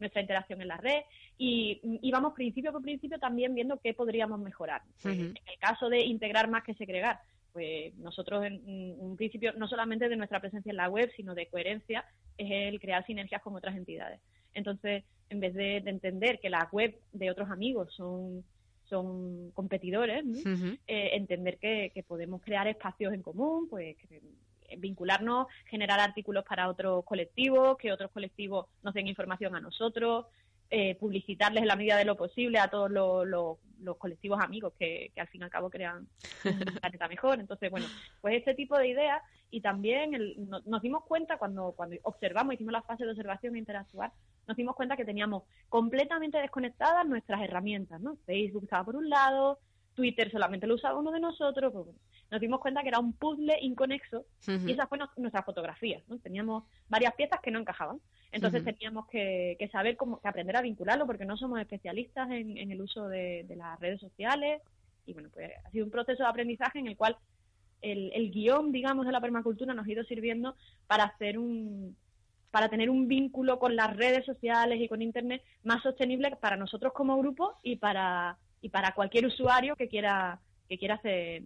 nuestra 0.00 0.22
interacción 0.22 0.62
en 0.62 0.68
la 0.68 0.78
red 0.78 1.02
y 1.36 1.78
íbamos 2.00 2.32
principio 2.32 2.72
por 2.72 2.80
principio 2.80 3.18
también 3.18 3.54
viendo 3.54 3.78
qué 3.78 3.92
podríamos 3.92 4.40
mejorar. 4.40 4.80
Pues, 5.02 5.18
en 5.18 5.36
el 5.36 5.58
caso 5.60 5.90
de 5.90 6.00
integrar 6.00 6.48
más 6.48 6.64
que 6.64 6.72
segregar, 6.76 7.20
pues 7.52 7.94
nosotros 7.96 8.42
en 8.46 8.62
un 8.66 9.16
principio 9.18 9.52
no 9.52 9.68
solamente 9.68 10.08
de 10.08 10.16
nuestra 10.16 10.40
presencia 10.40 10.70
en 10.70 10.76
la 10.78 10.88
web, 10.88 11.10
sino 11.14 11.34
de 11.34 11.48
coherencia, 11.48 12.06
es 12.38 12.50
el 12.50 12.80
crear 12.80 13.04
sinergias 13.04 13.42
con 13.42 13.54
otras 13.54 13.76
entidades. 13.76 14.22
Entonces, 14.54 15.04
en 15.28 15.40
vez 15.40 15.52
de, 15.52 15.82
de 15.82 15.90
entender 15.90 16.40
que 16.40 16.48
la 16.48 16.70
web 16.72 16.98
de 17.12 17.30
otros 17.30 17.50
amigos 17.50 17.92
son 17.94 18.44
son 18.88 19.50
competidores, 19.52 20.24
eh, 20.86 21.10
entender 21.12 21.58
que, 21.58 22.04
podemos 22.06 22.40
crear 22.42 22.66
espacios 22.66 23.12
en 23.12 23.22
común, 23.22 23.68
pues 23.68 23.96
vincularnos, 24.76 25.46
generar 25.66 26.00
artículos 26.00 26.44
para 26.44 26.68
otros 26.68 27.04
colectivos, 27.04 27.76
que 27.78 27.92
otros 27.92 28.10
colectivos 28.10 28.66
nos 28.82 28.94
den 28.94 29.06
información 29.06 29.54
a 29.54 29.60
nosotros, 29.60 30.26
eh, 30.70 30.96
publicitarles 30.96 31.62
en 31.62 31.68
la 31.68 31.76
medida 31.76 31.96
de 31.96 32.04
lo 32.04 32.16
posible 32.16 32.58
a 32.58 32.68
todos 32.68 32.90
los, 32.90 33.58
colectivos 33.96 34.40
amigos 34.40 34.74
que, 34.78 35.12
al 35.16 35.28
fin 35.28 35.40
y 35.40 35.44
al 35.44 35.50
cabo 35.50 35.70
crean 35.70 36.08
un 36.44 36.58
planeta 36.80 37.08
mejor. 37.08 37.40
Entonces, 37.40 37.70
bueno, 37.70 37.86
pues 38.20 38.36
este 38.36 38.54
tipo 38.54 38.76
de 38.76 38.88
ideas 38.88 39.22
y 39.50 39.62
también 39.62 40.10
nos 40.66 40.82
dimos 40.82 41.04
cuenta 41.04 41.38
cuando, 41.38 41.72
cuando 41.72 41.96
observamos, 42.02 42.54
hicimos 42.54 42.72
la 42.72 42.82
fase 42.82 43.04
de 43.04 43.12
observación 43.12 43.54
e 43.56 43.60
interactuar, 43.60 44.12
nos 44.46 44.56
dimos 44.56 44.76
cuenta 44.76 44.96
que 44.96 45.06
teníamos 45.06 45.44
completamente 45.68 46.38
desconectadas 46.38 47.06
nuestras 47.06 47.40
herramientas, 47.40 48.00
¿no? 48.00 48.16
Facebook 48.26 48.64
estaba 48.64 48.84
por 48.84 48.96
un 48.96 49.08
lado, 49.08 49.58
Twitter 49.94 50.30
solamente 50.30 50.66
lo 50.66 50.74
usaba 50.74 50.98
uno 50.98 51.10
de 51.10 51.20
nosotros, 51.20 51.72
pues 51.72 51.86
nos 52.30 52.40
dimos 52.40 52.60
cuenta 52.60 52.82
que 52.82 52.88
era 52.88 52.98
un 52.98 53.12
puzzle 53.12 53.58
inconexo 53.60 54.24
y 54.46 54.72
esa 54.72 54.86
fue 54.86 54.98
nuestra 55.16 55.42
fotografía, 55.42 56.02
¿no? 56.08 56.18
Teníamos 56.18 56.64
varias 56.88 57.14
piezas 57.14 57.40
que 57.40 57.50
no 57.50 57.58
encajaban, 57.58 58.00
entonces 58.32 58.64
teníamos 58.64 59.06
que, 59.08 59.68
saber 59.72 59.96
cómo, 59.96 60.20
que 60.20 60.28
aprender 60.28 60.56
a 60.56 60.62
vincularlo 60.62 61.06
porque 61.06 61.24
no 61.24 61.36
somos 61.36 61.60
especialistas 61.60 62.30
en, 62.30 62.70
el 62.70 62.80
uso 62.80 63.08
de, 63.08 63.44
de 63.48 63.56
las 63.56 63.78
redes 63.80 64.00
sociales. 64.00 64.62
Y 65.06 65.14
bueno, 65.14 65.30
pues 65.32 65.50
ha 65.64 65.70
sido 65.70 65.86
un 65.86 65.90
proceso 65.90 66.22
de 66.22 66.28
aprendizaje 66.28 66.78
en 66.78 66.88
el 66.88 66.96
cual 66.96 67.16
el, 67.80 68.30
guion, 68.30 68.72
digamos, 68.72 69.06
de 69.06 69.12
la 69.12 69.20
permacultura 69.20 69.74
nos 69.74 69.86
ha 69.86 69.90
ido 69.90 70.04
sirviendo 70.04 70.56
para 70.86 71.04
hacer 71.04 71.38
un 71.38 71.96
para 72.50 72.70
tener 72.70 72.88
un 72.88 73.08
vínculo 73.08 73.58
con 73.58 73.76
las 73.76 73.94
redes 73.94 74.24
sociales 74.24 74.80
y 74.80 74.88
con 74.88 75.02
internet 75.02 75.42
más 75.64 75.82
sostenible 75.82 76.34
para 76.36 76.56
nosotros 76.56 76.94
como 76.94 77.18
grupo 77.18 77.58
y 77.62 77.76
para 77.76 78.38
y 78.62 78.70
para 78.70 78.94
cualquier 78.94 79.26
usuario 79.26 79.76
que 79.76 79.86
quiera 79.86 80.40
que 80.66 80.78
quiera 80.78 80.94
hacer 80.94 81.42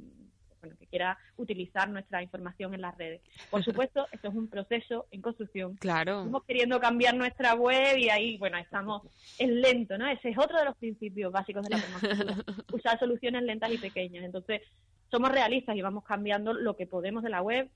bueno, 0.62 0.76
que 0.78 0.87
quiera 0.87 1.19
utilizar 1.37 1.90
nuestra 1.90 2.23
información 2.23 2.73
en 2.75 2.81
las 2.81 2.97
redes. 2.97 3.21
Por 3.50 3.64
supuesto, 3.64 4.07
esto 4.12 4.28
es 4.28 4.35
un 4.35 4.49
proceso 4.49 5.07
en 5.11 5.21
construcción. 5.21 5.76
Claro. 5.76 6.21
Estamos 6.21 6.45
queriendo 6.45 6.81
cambiar 6.81 7.16
nuestra 7.16 7.54
web 7.54 7.99
y 7.99 8.09
ahí, 8.09 8.38
bueno, 8.38 8.57
estamos 8.59 9.02
en 9.38 9.61
lento, 9.61 9.99
¿no? 9.99 10.07
Ese 10.07 10.31
es 10.31 10.38
otro 10.38 10.59
de 10.59 10.64
los 10.64 10.76
principios 10.76 11.33
básicos 11.33 11.64
de 11.64 11.71
la 11.71 11.83
permacultura. 11.83 12.45
Usar 12.73 12.99
soluciones 12.99 13.42
lentas 13.42 13.73
y 13.73 13.78
pequeñas. 13.78 14.25
Entonces, 14.25 14.62
somos 15.11 15.33
realistas 15.33 15.76
y 15.76 15.83
vamos 15.83 16.04
cambiando 16.04 16.52
lo 16.52 16.76
que 16.76 16.87
podemos 16.87 17.25
de 17.25 17.31
la 17.31 17.42
web, 17.42 17.69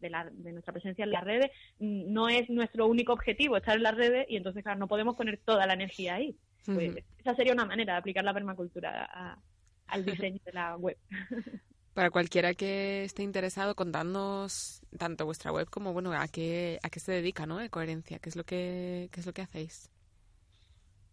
de, 0.00 0.10
la, 0.10 0.28
de 0.30 0.52
nuestra 0.52 0.74
presencia 0.74 1.04
en 1.04 1.12
las 1.12 1.24
redes. 1.24 1.50
No 1.78 2.28
es 2.28 2.50
nuestro 2.50 2.86
único 2.86 3.14
objetivo 3.14 3.56
estar 3.56 3.76
en 3.76 3.82
las 3.82 3.94
redes 3.94 4.26
y 4.28 4.36
entonces, 4.36 4.62
claro, 4.62 4.78
no 4.78 4.88
podemos 4.88 5.16
poner 5.16 5.40
toda 5.42 5.66
la 5.66 5.72
energía 5.72 6.16
ahí. 6.16 6.36
Pues, 6.66 6.96
esa 7.18 7.34
sería 7.34 7.52
una 7.52 7.64
manera 7.64 7.94
de 7.94 7.98
aplicar 8.00 8.24
la 8.24 8.34
permacultura 8.34 9.38
al 9.86 10.04
diseño 10.04 10.40
de 10.44 10.52
la 10.52 10.76
web. 10.76 10.98
Para 11.96 12.10
cualquiera 12.10 12.52
que 12.52 13.04
esté 13.04 13.22
interesado, 13.22 13.74
contadnos 13.74 14.82
tanto 14.98 15.24
vuestra 15.24 15.50
web 15.50 15.66
como 15.70 15.94
bueno 15.94 16.12
a 16.12 16.28
qué 16.28 16.78
a 16.82 16.90
qué 16.90 17.00
se 17.00 17.10
dedica, 17.10 17.46
¿no? 17.46 17.56
De 17.56 17.70
coherencia, 17.70 18.18
qué 18.18 18.28
es 18.28 18.36
lo 18.36 18.44
que 18.44 19.08
qué 19.10 19.20
es 19.20 19.24
lo 19.24 19.32
que 19.32 19.40
hacéis. 19.40 19.90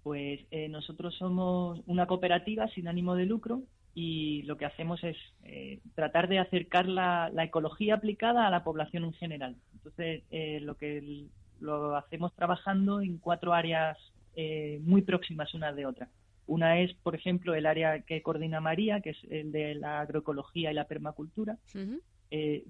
Pues 0.04 0.42
eh, 0.52 0.68
nosotros 0.68 1.16
somos 1.16 1.80
una 1.86 2.06
cooperativa 2.06 2.68
sin 2.68 2.90
ánimo 2.90 3.16
de 3.16 3.26
lucro 3.26 3.62
y 3.96 4.42
lo 4.42 4.58
que 4.58 4.66
hacemos 4.66 5.02
es 5.06 5.16
eh, 5.46 5.80
tratar 5.96 6.28
de 6.28 6.40
acercar 6.40 6.86
la, 6.90 7.32
ecología 7.38 7.96
aplicada 7.96 8.46
a 8.46 8.52
la 8.52 8.66
población 8.66 9.06
en 9.06 9.14
general. 9.14 9.56
Entonces, 9.72 10.24
eh, 10.32 10.60
lo 10.60 10.76
que 10.76 11.28
lo 11.62 11.96
hacemos 11.96 12.36
trabajando 12.36 13.00
en 13.00 13.20
cuatro 13.20 13.54
áreas 13.54 13.98
eh, 14.36 14.82
muy 14.84 15.02
próximas 15.02 15.54
una 15.54 15.72
de 15.72 15.86
otra. 15.86 16.10
Una 16.46 16.80
es, 16.80 16.94
por 16.96 17.16
ejemplo, 17.16 17.56
el 17.56 17.66
área 17.66 18.02
que 18.02 18.22
coordina 18.22 18.60
María, 18.60 19.02
que 19.02 19.12
es 19.12 19.18
el 19.30 19.52
de 19.52 19.76
la 19.76 20.02
agroecología 20.02 20.72
y 20.72 20.74
la 20.74 20.88
permacultura. 20.88 21.58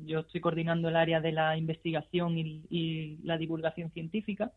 yo 0.06 0.20
estoy 0.20 0.42
coordinando 0.42 0.90
el 0.90 0.96
área 0.96 1.22
de 1.22 1.32
la 1.32 1.58
investigación 1.58 2.38
y 2.38 3.18
la 3.24 3.38
divulgación 3.38 3.92
científica. 3.92 4.52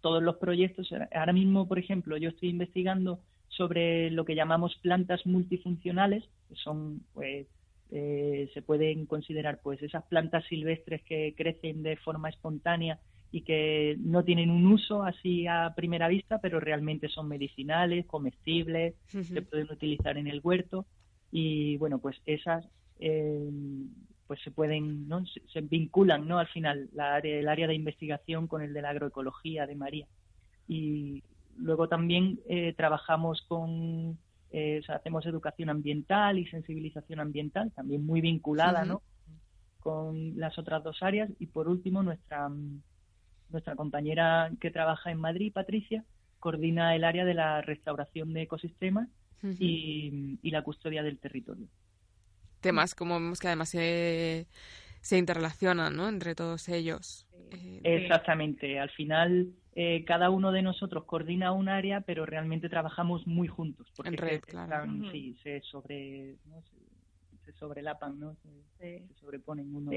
Todos 0.00 0.22
los 0.22 0.36
proyectos, 0.36 0.90
ahora 1.14 1.32
mismo, 1.32 1.66
por 1.66 1.78
ejemplo, 1.78 2.16
yo 2.16 2.30
estoy 2.30 2.50
investigando 2.50 3.20
sobre 3.48 4.10
lo 4.10 4.24
que 4.24 4.34
llamamos 4.34 4.76
plantas 4.82 5.24
multifuncionales, 5.26 6.24
que 6.48 6.56
son, 6.56 7.02
pues, 7.12 7.46
eh, 7.90 8.50
se 8.52 8.62
pueden 8.62 9.06
considerar, 9.06 9.60
pues, 9.62 9.82
esas 9.82 10.04
plantas 10.04 10.44
silvestres 10.46 11.02
que 11.02 11.34
crecen 11.36 11.82
de 11.82 11.96
forma 11.96 12.28
espontánea 12.28 12.98
y 13.30 13.42
que 13.42 13.96
no 13.98 14.22
tienen 14.24 14.50
un 14.50 14.66
uso 14.66 15.02
así 15.02 15.46
a 15.46 15.72
primera 15.74 16.08
vista, 16.08 16.38
pero 16.38 16.60
realmente 16.60 17.08
son 17.08 17.28
medicinales, 17.28 18.06
comestibles, 18.06 18.94
se 19.06 19.42
pueden 19.42 19.70
utilizar 19.70 20.16
en 20.18 20.28
el 20.28 20.40
huerto 20.42 20.86
y, 21.32 21.76
bueno, 21.78 21.98
pues 21.98 22.16
esas 22.26 22.64
eh, 23.00 23.50
pues 24.26 24.40
se 24.42 24.50
pueden, 24.50 25.08
¿no? 25.08 25.24
Se, 25.52 25.60
vinculan, 25.60 26.26
¿no? 26.26 26.38
Al 26.38 26.46
final, 26.46 26.88
la 26.92 27.14
área, 27.14 27.38
el 27.38 27.48
área 27.48 27.66
de 27.66 27.74
investigación 27.74 28.46
con 28.46 28.62
el 28.62 28.72
de 28.72 28.82
la 28.82 28.90
agroecología 28.90 29.66
de 29.66 29.74
María. 29.74 30.06
Y, 30.68 31.22
Luego 31.58 31.88
también 31.88 32.40
eh, 32.48 32.74
trabajamos 32.76 33.42
con, 33.48 34.18
eh, 34.50 34.82
hacemos 34.88 35.24
educación 35.26 35.70
ambiental 35.70 36.38
y 36.38 36.46
sensibilización 36.46 37.20
ambiental, 37.20 37.70
también 37.72 38.04
muy 38.04 38.20
vinculada, 38.20 38.84
¿no? 38.84 39.02
Con 39.80 40.38
las 40.38 40.58
otras 40.58 40.82
dos 40.82 41.02
áreas. 41.02 41.30
Y 41.38 41.46
por 41.46 41.68
último, 41.68 42.02
nuestra, 42.02 42.50
nuestra 43.54 43.76
compañera 43.76 44.50
que 44.60 44.70
trabaja 44.70 45.10
en 45.10 45.18
Madrid, 45.18 45.52
Patricia, 45.52 46.04
coordina 46.40 46.94
el 46.94 47.04
área 47.04 47.24
de 47.24 47.34
la 47.34 47.62
restauración 47.62 48.34
de 48.34 48.42
ecosistemas 48.42 49.08
y, 49.58 50.38
la 50.42 50.62
custodia 50.62 51.02
del 51.02 51.18
territorio. 51.18 51.68
Temas 52.60 52.94
como 52.94 53.14
vemos 53.14 53.40
que 53.40 53.46
además 53.46 53.68
se, 53.68 54.46
se 55.00 55.18
interrelacionan, 55.18 55.96
¿no? 55.96 56.08
Entre 56.08 56.34
todos 56.34 56.68
ellos. 56.68 57.26
Eh, 57.50 57.80
Exactamente. 57.84 58.78
Al 58.78 58.90
final 58.90 59.52
eh, 59.76 60.04
cada 60.04 60.30
uno 60.30 60.50
de 60.50 60.62
nosotros 60.62 61.04
coordina 61.04 61.52
un 61.52 61.68
área, 61.68 62.00
pero 62.00 62.26
realmente 62.26 62.68
trabajamos 62.68 63.26
muy 63.26 63.48
juntos. 63.48 63.90
Porque 63.96 64.10
en 64.10 64.16
red, 64.16 64.40
claro. 64.40 64.90
Sí, 65.12 65.36
se, 65.42 65.60
sobre, 65.60 66.36
se, 67.44 67.52
sobrelapan, 67.52 68.18
¿no? 68.18 68.36
Se, 68.78 69.06
sobreponen 69.20 69.74
uno, 69.74 69.90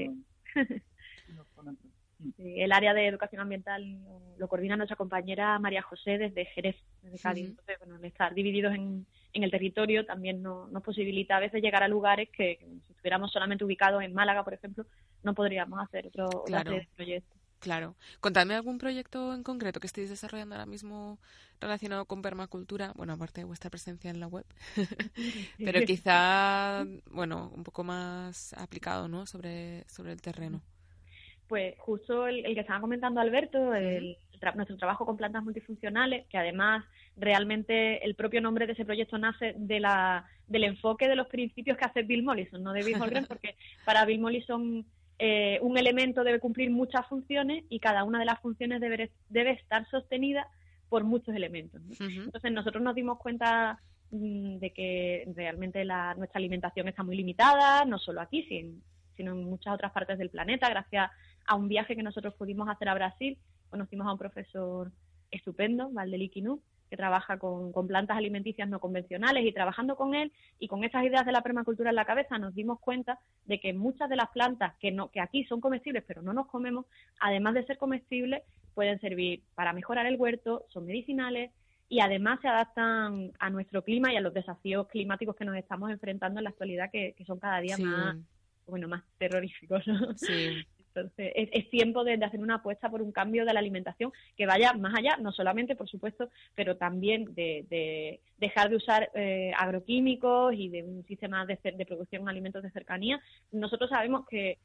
con 1.54 1.68
otro. 1.68 1.97
Mm. 2.18 2.30
el 2.38 2.72
área 2.72 2.94
de 2.94 3.06
educación 3.06 3.40
ambiental 3.40 3.96
lo 4.38 4.48
coordina 4.48 4.76
nuestra 4.76 4.96
compañera 4.96 5.58
María 5.58 5.82
José 5.82 6.18
desde 6.18 6.46
Jerez, 6.46 6.76
desde 7.02 7.18
Cádiz. 7.18 7.48
Entonces, 7.48 7.78
bueno, 7.78 7.98
estar 8.04 8.34
divididos 8.34 8.74
en, 8.74 9.06
en 9.32 9.42
el 9.42 9.50
territorio 9.50 10.04
también 10.06 10.42
nos 10.42 10.82
posibilita 10.82 11.36
a 11.36 11.40
veces 11.40 11.62
llegar 11.62 11.82
a 11.82 11.88
lugares 11.88 12.28
que, 12.30 12.58
si 12.86 12.92
estuviéramos 12.92 13.32
solamente 13.32 13.64
ubicados 13.64 14.02
en 14.02 14.14
Málaga, 14.14 14.44
por 14.44 14.54
ejemplo, 14.54 14.84
no 15.22 15.34
podríamos 15.34 15.80
hacer 15.80 16.06
otro, 16.08 16.44
claro. 16.46 16.80
proyecto. 16.96 17.36
Claro. 17.60 17.96
Contadme 18.20 18.54
algún 18.54 18.78
proyecto 18.78 19.34
en 19.34 19.42
concreto 19.42 19.80
que 19.80 19.88
estéis 19.88 20.10
desarrollando 20.10 20.54
ahora 20.54 20.66
mismo 20.66 21.18
relacionado 21.60 22.04
con 22.04 22.22
permacultura, 22.22 22.92
bueno, 22.94 23.14
aparte 23.14 23.40
de 23.40 23.46
vuestra 23.46 23.68
presencia 23.68 24.10
en 24.10 24.20
la 24.20 24.28
web, 24.28 24.46
pero 25.58 25.80
quizá, 25.86 26.84
bueno, 27.10 27.50
un 27.54 27.64
poco 27.64 27.82
más 27.82 28.52
aplicado, 28.52 29.08
¿no? 29.08 29.26
Sobre, 29.26 29.84
sobre 29.88 30.12
el 30.12 30.22
terreno. 30.22 30.62
Pues 31.48 31.74
justo 31.78 32.26
el, 32.26 32.42
que 32.42 32.60
estaba 32.60 32.80
comentando 32.80 33.20
Alberto, 33.20 33.74
el, 33.74 34.16
nuestro 34.54 34.76
trabajo 34.76 35.06
con 35.06 35.16
plantas 35.16 35.42
multifuncionales, 35.42 36.26
que 36.26 36.38
además 36.38 36.84
realmente 37.16 38.04
el 38.04 38.14
propio 38.14 38.40
nombre 38.40 38.66
de 38.66 38.74
ese 38.74 38.84
proyecto 38.84 39.18
nace 39.18 39.54
de 39.56 39.80
la, 39.80 40.26
del 40.46 40.64
enfoque 40.64 41.08
de 41.08 41.16
los 41.16 41.26
principios 41.26 41.76
que 41.76 41.84
hace 41.84 42.02
Bill 42.02 42.22
Mollison, 42.22 42.62
no 42.62 42.72
de 42.72 42.84
Bill 42.84 43.00
Holgren, 43.00 43.26
porque 43.28 43.56
para 43.84 44.04
Bill 44.04 44.20
Mollison 44.20 44.84
eh, 45.18 45.58
un 45.62 45.76
elemento 45.76 46.22
debe 46.22 46.38
cumplir 46.38 46.70
muchas 46.70 47.06
funciones 47.06 47.64
y 47.68 47.80
cada 47.80 48.04
una 48.04 48.20
de 48.20 48.24
las 48.26 48.40
funciones 48.40 48.80
debe, 48.80 49.10
debe 49.28 49.50
estar 49.50 49.88
sostenida 49.90 50.46
por 50.88 51.04
muchos 51.04 51.34
elementos. 51.34 51.80
Entonces 51.98 52.52
nosotros 52.52 52.82
nos 52.82 52.94
dimos 52.94 53.18
cuenta 53.18 53.80
mm, 54.10 54.58
de 54.58 54.70
que 54.70 55.28
realmente 55.34 55.84
la, 55.84 56.14
nuestra 56.14 56.38
alimentación 56.38 56.88
está 56.88 57.02
muy 57.02 57.16
limitada, 57.16 57.84
no 57.84 57.98
solo 57.98 58.20
aquí, 58.20 58.44
sino 59.16 59.32
en 59.32 59.44
muchas 59.44 59.74
otras 59.74 59.92
partes 59.92 60.18
del 60.18 60.30
planeta. 60.30 60.70
Gracias 60.70 61.10
a 61.48 61.56
un 61.56 61.66
viaje 61.66 61.96
que 61.96 62.02
nosotros 62.02 62.34
pudimos 62.34 62.68
hacer 62.68 62.88
a 62.88 62.94
Brasil, 62.94 63.38
conocimos 63.70 64.06
a 64.06 64.12
un 64.12 64.18
profesor 64.18 64.92
estupendo, 65.30 65.90
Valdeliki 65.90 66.42
que 66.88 66.96
trabaja 66.96 67.38
con, 67.38 67.72
plantas 67.86 68.16
alimenticias 68.16 68.68
no 68.68 68.80
convencionales 68.80 69.44
y 69.44 69.52
trabajando 69.52 69.96
con 69.96 70.14
él 70.14 70.32
y 70.58 70.68
con 70.68 70.84
esas 70.84 71.04
ideas 71.04 71.26
de 71.26 71.32
la 71.32 71.42
permacultura 71.42 71.90
en 71.90 71.96
la 71.96 72.04
cabeza 72.04 72.38
nos 72.38 72.54
dimos 72.54 72.80
cuenta 72.80 73.18
de 73.44 73.60
que 73.60 73.74
muchas 73.74 74.08
de 74.08 74.16
las 74.16 74.30
plantas 74.30 74.74
que, 74.78 74.90
no, 74.90 75.10
que 75.10 75.20
aquí 75.20 75.44
son 75.44 75.60
comestibles 75.60 76.04
pero 76.06 76.22
no 76.22 76.32
nos 76.32 76.46
comemos, 76.46 76.86
además 77.20 77.54
de 77.54 77.66
ser 77.66 77.76
comestibles, 77.78 78.42
pueden 78.74 79.00
servir 79.00 79.42
para 79.54 79.72
mejorar 79.72 80.06
el 80.06 80.16
huerto, 80.16 80.64
son 80.68 80.86
medicinales 80.86 81.50
y 81.90 82.00
además 82.00 82.40
se 82.40 82.48
adaptan 82.48 83.32
a 83.38 83.50
nuestro 83.50 83.82
clima 83.82 84.12
y 84.12 84.16
a 84.16 84.20
los 84.20 84.32
desafíos 84.32 84.88
climáticos 84.88 85.36
que 85.36 85.44
nos 85.44 85.56
estamos 85.56 85.90
enfrentando 85.90 86.40
en 86.40 86.44
la 86.44 86.50
actualidad 86.50 86.90
que, 86.90 87.14
son 87.26 87.38
cada 87.38 87.60
día 87.60 87.76
más 87.78 88.16
bueno 88.66 88.88
más 88.88 89.02
terroríficos. 89.18 89.84
Sí. 90.16 90.64
Entonces, 91.00 91.32
es, 91.34 91.70
tiempo 91.70 92.04
de, 92.04 92.14
hacer 92.14 92.40
una 92.40 92.56
apuesta 92.56 92.88
por 92.88 93.02
un 93.02 93.12
cambio 93.12 93.44
de 93.44 93.52
la 93.52 93.60
alimentación 93.60 94.12
que 94.36 94.46
vaya 94.46 94.72
más 94.72 94.94
allá, 94.96 95.16
no 95.18 95.32
solamente, 95.32 95.76
por 95.76 95.88
supuesto, 95.88 96.28
pero 96.54 96.76
también 96.76 97.34
de, 97.34 98.20
dejar 98.38 98.70
de 98.70 98.76
usar 98.76 99.10
eh, 99.14 99.52
agroquímicos 99.56 100.54
y 100.54 100.68
de 100.68 100.82
un 100.82 101.04
sistema 101.04 101.46
de, 101.46 101.56
producción 101.86 102.24
de 102.24 102.30
alimentos 102.30 102.62
de 102.62 102.70
cercanía. 102.70 103.20
Nosotros 103.52 103.90
sabemos 103.90 104.26
que, 104.26 104.58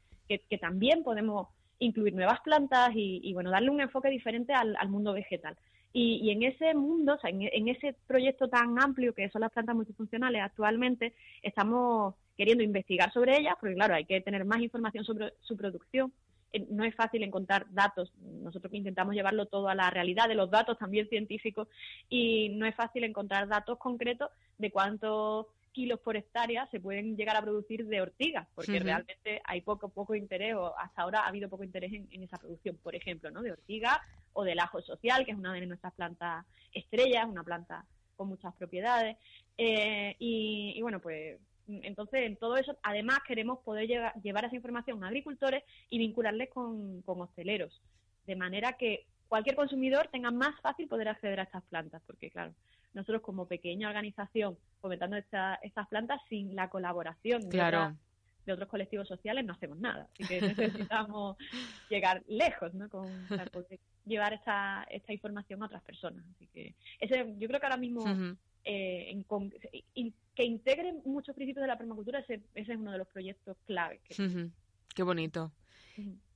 también 0.60 1.02
podemos 1.02 1.48
incluir 1.78 2.14
nuevas 2.14 2.40
plantas 2.40 2.90
y, 2.94 3.32
bueno, 3.34 3.50
darle 3.50 3.70
un 3.70 3.80
enfoque 3.80 4.08
diferente 4.08 4.52
al, 4.52 4.88
mundo 4.88 5.12
vegetal. 5.12 5.56
Y, 5.92 6.30
en 6.30 6.42
ese 6.42 6.74
mundo, 6.74 7.14
o 7.14 7.18
sea, 7.18 7.30
en, 7.30 7.68
ese 7.68 7.94
proyecto 8.06 8.48
tan 8.48 8.80
amplio 8.80 9.14
que 9.14 9.28
son 9.30 9.42
las 9.42 9.52
plantas 9.52 9.76
multifuncionales 9.76 10.42
actualmente, 10.42 11.14
estamos 11.42 12.14
queriendo 12.36 12.64
investigar 12.64 13.12
sobre 13.12 13.38
ellas, 13.38 13.54
porque 13.60 13.74
claro, 13.74 13.94
hay 13.94 14.04
que 14.04 14.20
tener 14.20 14.44
más 14.44 14.60
información 14.60 15.04
sobre 15.04 15.32
su 15.40 15.56
producción. 15.56 16.12
Eh, 16.54 16.66
no 16.70 16.84
es 16.84 16.94
fácil 16.94 17.24
encontrar 17.24 17.66
datos, 17.70 18.12
nosotros 18.20 18.72
intentamos 18.72 19.14
llevarlo 19.14 19.46
todo 19.46 19.68
a 19.68 19.74
la 19.74 19.90
realidad 19.90 20.28
de 20.28 20.36
los 20.36 20.50
datos 20.50 20.78
también 20.78 21.08
científicos, 21.08 21.66
y 22.08 22.50
no 22.50 22.64
es 22.64 22.76
fácil 22.76 23.02
encontrar 23.02 23.48
datos 23.48 23.76
concretos 23.76 24.30
de 24.58 24.70
cuántos 24.70 25.46
kilos 25.72 25.98
por 25.98 26.16
hectárea 26.16 26.68
se 26.70 26.78
pueden 26.78 27.16
llegar 27.16 27.36
a 27.36 27.42
producir 27.42 27.84
de 27.86 28.00
ortigas, 28.00 28.46
porque 28.54 28.78
realmente 28.78 29.42
hay 29.42 29.62
poco 29.62 29.88
poco 29.88 30.14
interés, 30.14 30.54
o 30.54 30.78
hasta 30.78 31.02
ahora 31.02 31.22
ha 31.22 31.26
habido 31.26 31.48
poco 31.48 31.64
interés 31.64 31.92
en, 31.92 32.22
esa 32.22 32.38
producción, 32.38 32.76
por 32.76 32.94
ejemplo, 32.94 33.32
¿no? 33.32 33.42
de 33.42 33.50
ortiga 33.50 34.00
o 34.32 34.44
del 34.44 34.60
ajo 34.60 34.80
social, 34.80 35.24
que 35.24 35.32
es 35.32 35.36
una 35.36 35.52
de 35.54 35.66
nuestras 35.66 35.92
plantas 35.94 36.46
estrellas, 36.72 37.26
una 37.28 37.42
planta 37.42 37.84
con 38.16 38.28
muchas 38.28 38.54
propiedades. 38.54 39.16
Eh, 39.58 40.14
y, 40.20 40.80
bueno, 40.82 41.00
pues 41.00 41.40
entonces 41.68 42.22
en 42.22 42.36
todo 42.36 42.56
eso, 42.56 42.76
además 42.82 43.20
queremos 43.26 43.60
poder 43.60 43.86
llevar, 43.86 44.44
esa 44.44 44.56
información 44.56 45.02
a 45.02 45.08
agricultores 45.08 45.64
y 45.90 45.98
vincularles 45.98 46.50
con, 46.50 47.02
con 47.02 47.20
hosteleros, 47.20 47.82
de 48.26 48.36
manera 48.36 48.74
que 48.74 49.06
cualquier 49.28 49.56
consumidor 49.56 50.08
tenga 50.12 50.30
más 50.30 50.60
fácil 50.60 50.88
poder 50.88 51.08
acceder 51.08 51.40
a 51.40 51.44
estas 51.44 51.64
plantas, 51.64 52.02
porque 52.06 52.30
claro, 52.30 52.54
nosotros 52.92 53.22
como 53.22 53.46
pequeña 53.46 53.88
organización 53.88 54.56
fomentando 54.80 55.16
esta, 55.16 55.58
estas 55.62 55.88
plantas, 55.88 56.20
sin 56.28 56.54
la 56.54 56.68
colaboración 56.70 57.48
de, 57.48 57.58
otros 58.52 58.68
colectivos 58.68 59.08
sociales 59.08 59.44
no 59.44 59.52
hacemos 59.52 59.78
nada. 59.78 60.08
Así 60.12 60.24
que 60.24 60.40
necesitamos 60.40 61.36
llegar 61.90 62.22
lejos, 62.28 62.74
¿no? 62.74 62.88
Con, 62.88 63.08
llevar 64.04 64.34
esta, 64.34 64.86
esta 64.90 65.12
información 65.12 65.62
a 65.62 65.66
otras 65.66 65.82
personas. 65.82 66.24
Así 66.34 66.46
que 66.48 66.74
ese, 67.00 67.34
yo 67.38 67.48
creo 67.48 67.60
que 67.60 67.66
ahora 67.66 67.76
mismo 67.76 68.04
eh, 68.64 69.24
que 70.34 70.44
integren 70.44 71.02
muchos 71.04 71.34
principios 71.34 71.62
de 71.62 71.68
la 71.68 71.78
permacultura, 71.78 72.20
ese, 72.20 72.42
ese 72.54 72.72
es 72.72 72.78
uno 72.78 72.92
de 72.92 72.98
los 72.98 73.08
proyectos 73.08 73.56
clave. 73.66 74.00
Qué 74.94 75.02
bonito. 75.02 75.52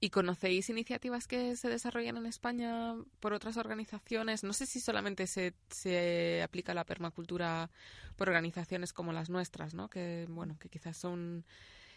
¿Y 0.00 0.10
conocéis 0.10 0.70
iniciativas 0.70 1.26
que 1.26 1.56
se 1.56 1.68
desarrollan 1.68 2.16
en 2.16 2.26
España 2.26 2.94
por 3.18 3.32
otras 3.32 3.56
organizaciones? 3.56 4.44
No 4.44 4.52
sé 4.52 4.66
si 4.66 4.78
solamente 4.78 5.26
se, 5.26 5.54
se 5.68 6.42
aplica 6.42 6.74
la 6.74 6.84
permacultura 6.84 7.70
por 8.16 8.28
organizaciones 8.28 8.92
como 8.92 9.12
las 9.12 9.30
nuestras, 9.30 9.74
¿no? 9.74 9.88
Que, 9.90 10.26
bueno, 10.28 10.56
que 10.60 10.68
quizás 10.68 10.96
son 10.96 11.44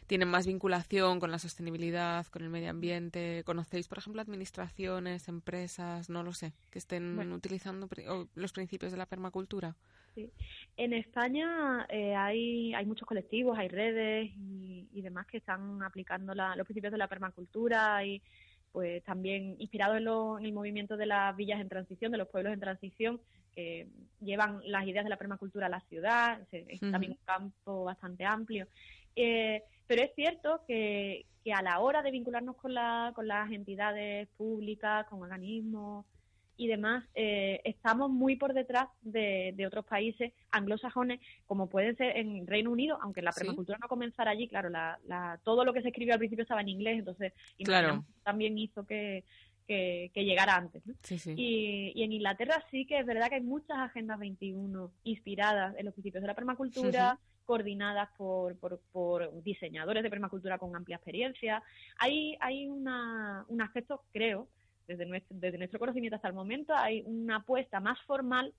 tienen 0.08 0.28
más 0.28 0.46
vinculación 0.46 1.20
con 1.20 1.32
la 1.32 1.40
sostenibilidad, 1.40 2.26
con 2.28 2.44
el 2.44 2.50
medio 2.50 2.70
ambiente. 2.70 3.44
¿Conocéis, 3.46 3.88
por 3.88 4.00
ejemplo, 4.00 4.22
administraciones, 4.22 5.28
empresas, 5.28 6.10
no 6.10 6.24
lo 6.24 6.34
sé, 6.34 6.54
que 6.70 6.80
estén 6.80 7.18
utilizando 7.32 7.88
los 8.36 8.54
principios 8.54 8.92
de 8.92 8.98
la 8.98 9.06
permacultura? 9.06 9.76
Sí. 10.16 10.30
En 10.76 10.94
España 10.94 11.86
eh, 11.90 12.16
hay, 12.16 12.74
hay 12.74 12.86
muchos 12.86 13.08
colectivos, 13.08 13.58
hay 13.58 13.70
redes 13.70 14.32
y, 14.36 15.02
demás 15.02 15.26
que 15.26 15.38
están 15.38 15.82
aplicando 15.82 16.36
los 16.36 16.66
principios 16.66 16.92
de 16.92 16.98
la 17.00 17.08
permacultura 17.08 18.06
y 18.06 18.22
pues 18.72 19.04
también 19.04 19.56
inspirados 19.58 19.98
en, 19.98 20.46
el 20.46 20.54
movimiento 20.54 20.96
de 20.96 21.06
las 21.08 21.36
villas 21.36 21.60
en 21.60 21.70
transición, 21.70 22.12
de 22.12 22.18
los 22.20 22.28
pueblos 22.28 22.54
en 22.54 22.60
transición, 22.60 23.22
que 23.54 23.88
llevan 24.20 24.62
las 24.66 24.86
ideas 24.88 25.04
de 25.04 25.10
la 25.10 25.18
permacultura 25.18 25.66
a 25.66 25.70
la 25.70 25.82
ciudad, 25.82 26.40
es 26.52 26.80
también 26.80 27.14
un 27.14 27.26
campo 27.26 27.84
bastante 27.84 28.26
amplio. 28.26 28.68
Eh, 29.16 29.64
pero 29.92 30.04
es 30.04 30.16
cierto 30.16 30.62
que, 30.66 31.26
que, 31.44 31.52
a 31.52 31.62
la 31.62 31.82
hora 31.82 32.02
de 32.02 32.12
vincularnos 32.12 32.56
con, 32.56 32.74
la, 32.74 33.12
con 33.14 33.28
las 33.28 33.52
entidades 33.52 34.30
públicas, 34.38 35.06
con 35.08 35.22
organismos 35.22 36.06
y 36.56 36.68
demás, 36.68 37.04
eh, 37.14 37.60
estamos 37.66 38.10
muy 38.10 38.38
por 38.38 38.54
detrás 38.54 38.88
de, 39.02 39.54
otros 39.68 39.84
países 39.84 40.32
anglosajones, 40.50 41.20
como 41.46 41.68
pueden 41.68 41.98
ser 41.98 42.16
en 42.16 42.48
Reino 42.48 42.72
Unido, 42.72 43.00
aunque 43.02 43.22
la 43.22 43.34
permacultura 43.34 43.80
no 43.82 43.90
comenzara 43.90 44.32
allí, 44.32 44.48
claro, 44.48 44.70
la, 44.70 45.42
todo 45.44 45.66
lo 45.66 45.74
que 45.74 45.82
se 45.82 45.90
escribió 45.90 46.14
al 46.14 46.20
principio 46.20 46.44
estaba 46.44 46.62
en 46.62 46.70
inglés, 46.70 47.00
entonces 47.00 47.34
claro. 47.62 48.06
también 48.24 48.58
hizo 48.58 48.86
que, 48.86 49.26
que, 49.68 50.24
llegara 50.24 50.56
antes. 50.56 50.84
Y, 51.36 51.92
y, 51.96 52.04
en 52.04 52.14
Inglaterra 52.14 52.64
sí 52.72 52.86
que 52.86 53.00
es 53.00 53.06
verdad 53.06 53.28
que 53.28 53.36
hay 53.36 53.42
muchas 53.42 53.78
agendas 53.78 54.20
21 54.20 54.90
inspiradas 55.04 55.76
en 55.78 55.84
los 55.84 55.94
principios 55.94 56.22
de 56.22 56.28
la 56.28 56.36
permacultura. 56.36 57.20
Coordinadas 57.52 58.08
por, 58.18 58.58
por, 58.60 58.80
por, 58.94 59.44
diseñadores 59.44 60.04
de 60.04 60.10
permacultura 60.10 60.58
con 60.58 60.74
amplia 60.74 60.96
experiencia. 60.96 61.62
Hay, 61.98 62.38
hay 62.40 62.66
una, 62.66 63.44
un 63.50 63.62
aspecto, 63.62 64.04
creo, 64.14 64.48
desde 64.88 65.06
nuestro, 65.06 65.36
desde 65.38 65.58
nuestro 65.58 65.78
conocimiento 65.78 66.16
hasta 66.16 66.30
el 66.30 66.34
momento, 66.34 66.74
hay 66.74 67.04
una 67.06 67.38
apuesta 67.38 67.82
más 67.82 68.00
formal 68.04 68.54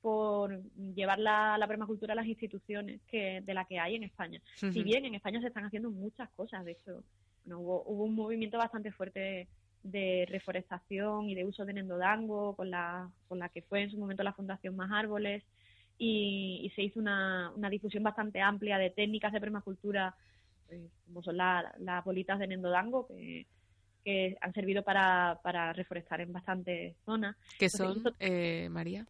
por 0.00 0.60
llevar 0.96 1.20
la, 1.20 1.64
permacultura 1.68 2.14
a 2.14 2.16
las 2.16 2.26
instituciones 2.26 3.00
que 3.06 3.42
de 3.42 3.54
la 3.54 3.64
que 3.64 3.78
hay 3.78 3.94
en 3.94 4.02
España. 4.02 4.42
Si 4.56 4.82
bien 4.82 5.04
en 5.04 5.14
España 5.14 5.40
se 5.40 5.46
están 5.46 5.64
haciendo 5.64 5.92
muchas 5.92 6.28
cosas, 6.30 6.64
de 6.64 6.72
hecho, 6.72 7.04
hubo, 7.46 7.84
hubo 7.86 8.02
un 8.02 8.16
movimiento 8.16 8.58
bastante 8.58 8.90
fuerte 8.90 9.46
de 9.84 10.26
reforestación 10.28 11.30
y 11.30 11.36
de 11.36 11.44
uso 11.44 11.64
de 11.64 11.74
nendodango 11.74 12.56
con 12.56 12.70
la, 12.72 13.08
con 13.28 13.38
la 13.38 13.48
que 13.50 13.62
fue 13.62 13.82
en 13.82 13.90
su 13.92 13.98
momento 13.98 14.24
la 14.24 14.32
Fundación 14.32 14.74
Más 14.74 14.90
Árboles 14.90 15.44
y, 15.98 16.70
se 16.74 16.82
hizo 16.82 17.00
una, 17.00 17.52
una, 17.54 17.70
difusión 17.70 18.02
bastante 18.02 18.40
amplia 18.40 18.78
de 18.78 18.90
técnicas 18.90 19.32
de 19.32 19.40
permacultura 19.40 20.14
pues, 20.66 20.80
como 21.06 21.22
son 21.22 21.36
las 21.36 22.04
bolitas 22.04 22.38
de 22.38 22.46
nendodango 22.46 23.06
que 23.06 23.46
que 24.04 24.36
han 24.40 24.52
servido 24.52 24.82
para, 24.82 25.40
para 25.42 25.72
reforestar 25.72 26.20
en 26.20 26.32
bastantes 26.32 26.96
zonas. 27.04 27.36
¿Qué 27.58 27.68
son, 27.68 28.02
eh, 28.18 28.68
María? 28.70 29.06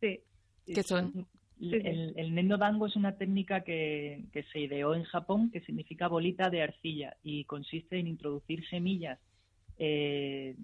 Sí. 0.00 0.20
¿Qué 0.66 0.82
son? 0.82 1.26
El, 1.60 2.12
el 2.16 2.34
nendo 2.34 2.58
dango 2.58 2.86
es 2.86 2.96
una 2.96 3.16
técnica 3.16 3.62
que, 3.62 4.24
que, 4.32 4.42
se 4.44 4.60
ideó 4.60 4.94
en 4.94 5.04
Japón, 5.04 5.50
que 5.50 5.62
significa 5.62 6.06
bolita 6.06 6.50
de 6.50 6.62
arcilla 6.62 7.16
y 7.22 7.44
consiste 7.44 7.98
en 7.98 8.08
introducir 8.08 8.68
semillas, 8.68 9.18
eh, 9.78 10.54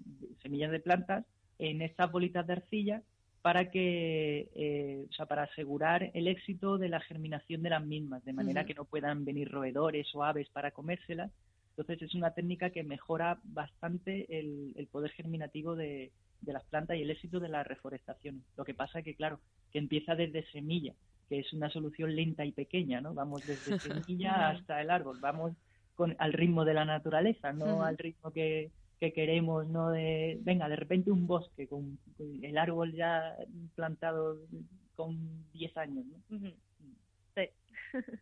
semillas 0.43 0.71
de 0.71 0.79
plantas 0.79 1.25
en 1.57 1.81
estas 1.81 2.11
bolitas 2.11 2.45
de 2.45 2.53
arcilla 2.53 3.01
para 3.43 3.69
que, 3.69 4.49
eh, 4.55 5.05
o 5.07 5.13
sea, 5.13 5.27
para 5.27 5.43
asegurar 5.43 6.09
el 6.15 6.27
éxito 6.27 6.79
de 6.79 6.89
la 6.89 7.01
germinación 7.01 7.61
de 7.61 7.69
las 7.69 7.85
mismas, 7.85 8.25
de 8.25 8.33
manera 8.33 8.65
que 8.65 8.73
no 8.73 8.85
puedan 8.85 9.25
venir 9.25 9.51
roedores 9.51 10.07
o 10.15 10.23
aves 10.23 10.49
para 10.49 10.71
comérselas 10.71 11.31
entonces 11.75 12.07
es 12.07 12.15
una 12.15 12.31
técnica 12.31 12.69
que 12.69 12.83
mejora 12.83 13.39
bastante 13.43 14.27
el, 14.39 14.87
poder 14.91 15.11
germinativo 15.11 15.75
de, 15.75 16.11
las 16.45 16.63
plantas 16.65 16.97
y 16.97 17.01
el 17.01 17.09
éxito 17.09 17.39
de 17.39 17.49
la 17.49 17.63
reforestación. 17.63 18.43
Lo 18.57 18.63
que 18.63 18.75
pasa 18.75 18.99
es 18.99 19.05
que, 19.05 19.15
claro, 19.15 19.39
que 19.71 19.79
empieza 19.79 20.13
desde 20.13 20.45
semilla, 20.51 20.93
que 21.29 21.39
es 21.39 21.51
una 21.51 21.69
solución 21.69 22.15
lenta 22.15 22.45
y 22.45 22.51
pequeña, 22.51 23.01
¿no? 23.01 23.13
Vamos 23.13 23.47
desde 23.47 23.79
semilla 24.05 24.49
hasta 24.49 24.81
el 24.81 24.91
árbol, 24.91 25.17
vamos 25.19 25.53
con, 25.95 26.15
al 26.19 26.33
ritmo 26.33 26.63
de 26.63 26.75
la 26.75 26.85
naturaleza, 26.85 27.53
no 27.53 27.83
al 27.83 27.97
ritmo 27.97 28.31
que, 28.31 28.69
queremos, 29.11 29.67
no 29.67 29.89
de, 29.89 30.37
venga, 30.41 30.69
de 30.69 30.75
repente 30.75 31.11
un 31.11 31.27
bosque 31.27 31.67
con, 31.67 31.99
el 32.19 32.57
árbol 32.57 32.93
ya 32.93 33.35
plantado 33.75 34.37
con 34.95 35.51
10 35.51 35.77
años, 35.77 36.05
¿no? 36.05 36.51
Sí. 37.35 37.49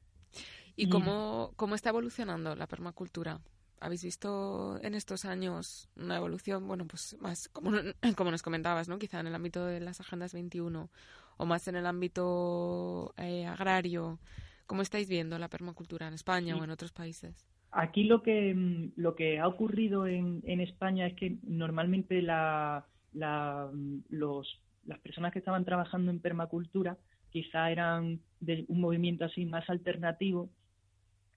¿Y 0.76 0.90
cómo, 0.90 1.54
cómo 1.58 1.76
está 1.76 1.90
evolucionando 1.90 2.56
la 2.56 2.68
permacultura? 2.68 3.42
¿Habéis 3.80 4.04
visto 4.04 4.80
en 4.82 4.96
estos 4.96 5.26
años 5.26 5.90
una 5.96 6.16
evolución, 6.16 6.68
bueno, 6.68 6.86
pues 6.88 7.18
más, 7.20 7.50
como, 7.50 7.72
como 8.16 8.32
nos 8.32 8.42
comentabas, 8.42 8.88
¿no? 8.88 8.98
Quizá 8.98 9.20
en 9.20 9.28
el 9.28 9.36
ámbito 9.36 9.66
de 9.66 9.80
las 9.80 10.00
agendas 10.00 10.34
21 10.34 10.90
o 11.38 11.46
más 11.46 11.68
en 11.68 11.76
el 11.76 11.86
ámbito 11.86 13.14
eh, 13.18 13.46
agrario. 13.46 14.20
¿Cómo 14.66 14.84
estáis 14.84 15.10
viendo 15.10 15.38
la 15.38 15.50
permacultura 15.50 16.08
en 16.08 16.14
España 16.14 16.56
o 16.56 16.64
en 16.64 16.70
otros 16.70 16.94
países? 16.94 17.51
Aquí 17.72 18.04
lo 18.04 18.22
que, 18.22 18.54
mm, 18.54 18.94
lo 18.98 19.16
que 19.16 19.40
ha 19.40 19.48
ocurrido 19.48 20.08
en, 20.08 20.42
en 20.46 20.62
España 20.62 21.08
es 21.08 21.16
que 21.16 21.38
normalmente 21.44 22.22
la, 22.22 22.86
la, 23.14 23.70
mm, 23.74 24.04
los, 24.10 24.62
las 24.86 25.00
personas 25.00 25.32
que 25.32 25.40
estaban 25.40 25.66
trabajando 25.66 26.12
en 26.12 26.20
permacultura 26.20 26.98
quizá 27.30 27.72
eran 27.72 28.20
de 28.40 28.66
un 28.68 28.82
movimiento 28.82 29.26
así 29.26 29.46
más 29.46 29.70
alternativo 29.70 30.50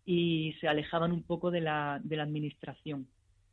y 0.04 0.54
se 0.60 0.68
alejaban 0.68 1.12
un 1.12 1.22
poco 1.22 1.50
de 1.50 1.60
la, 1.60 2.00
de 2.02 2.16
la 2.16 2.24
administración. 2.24 3.06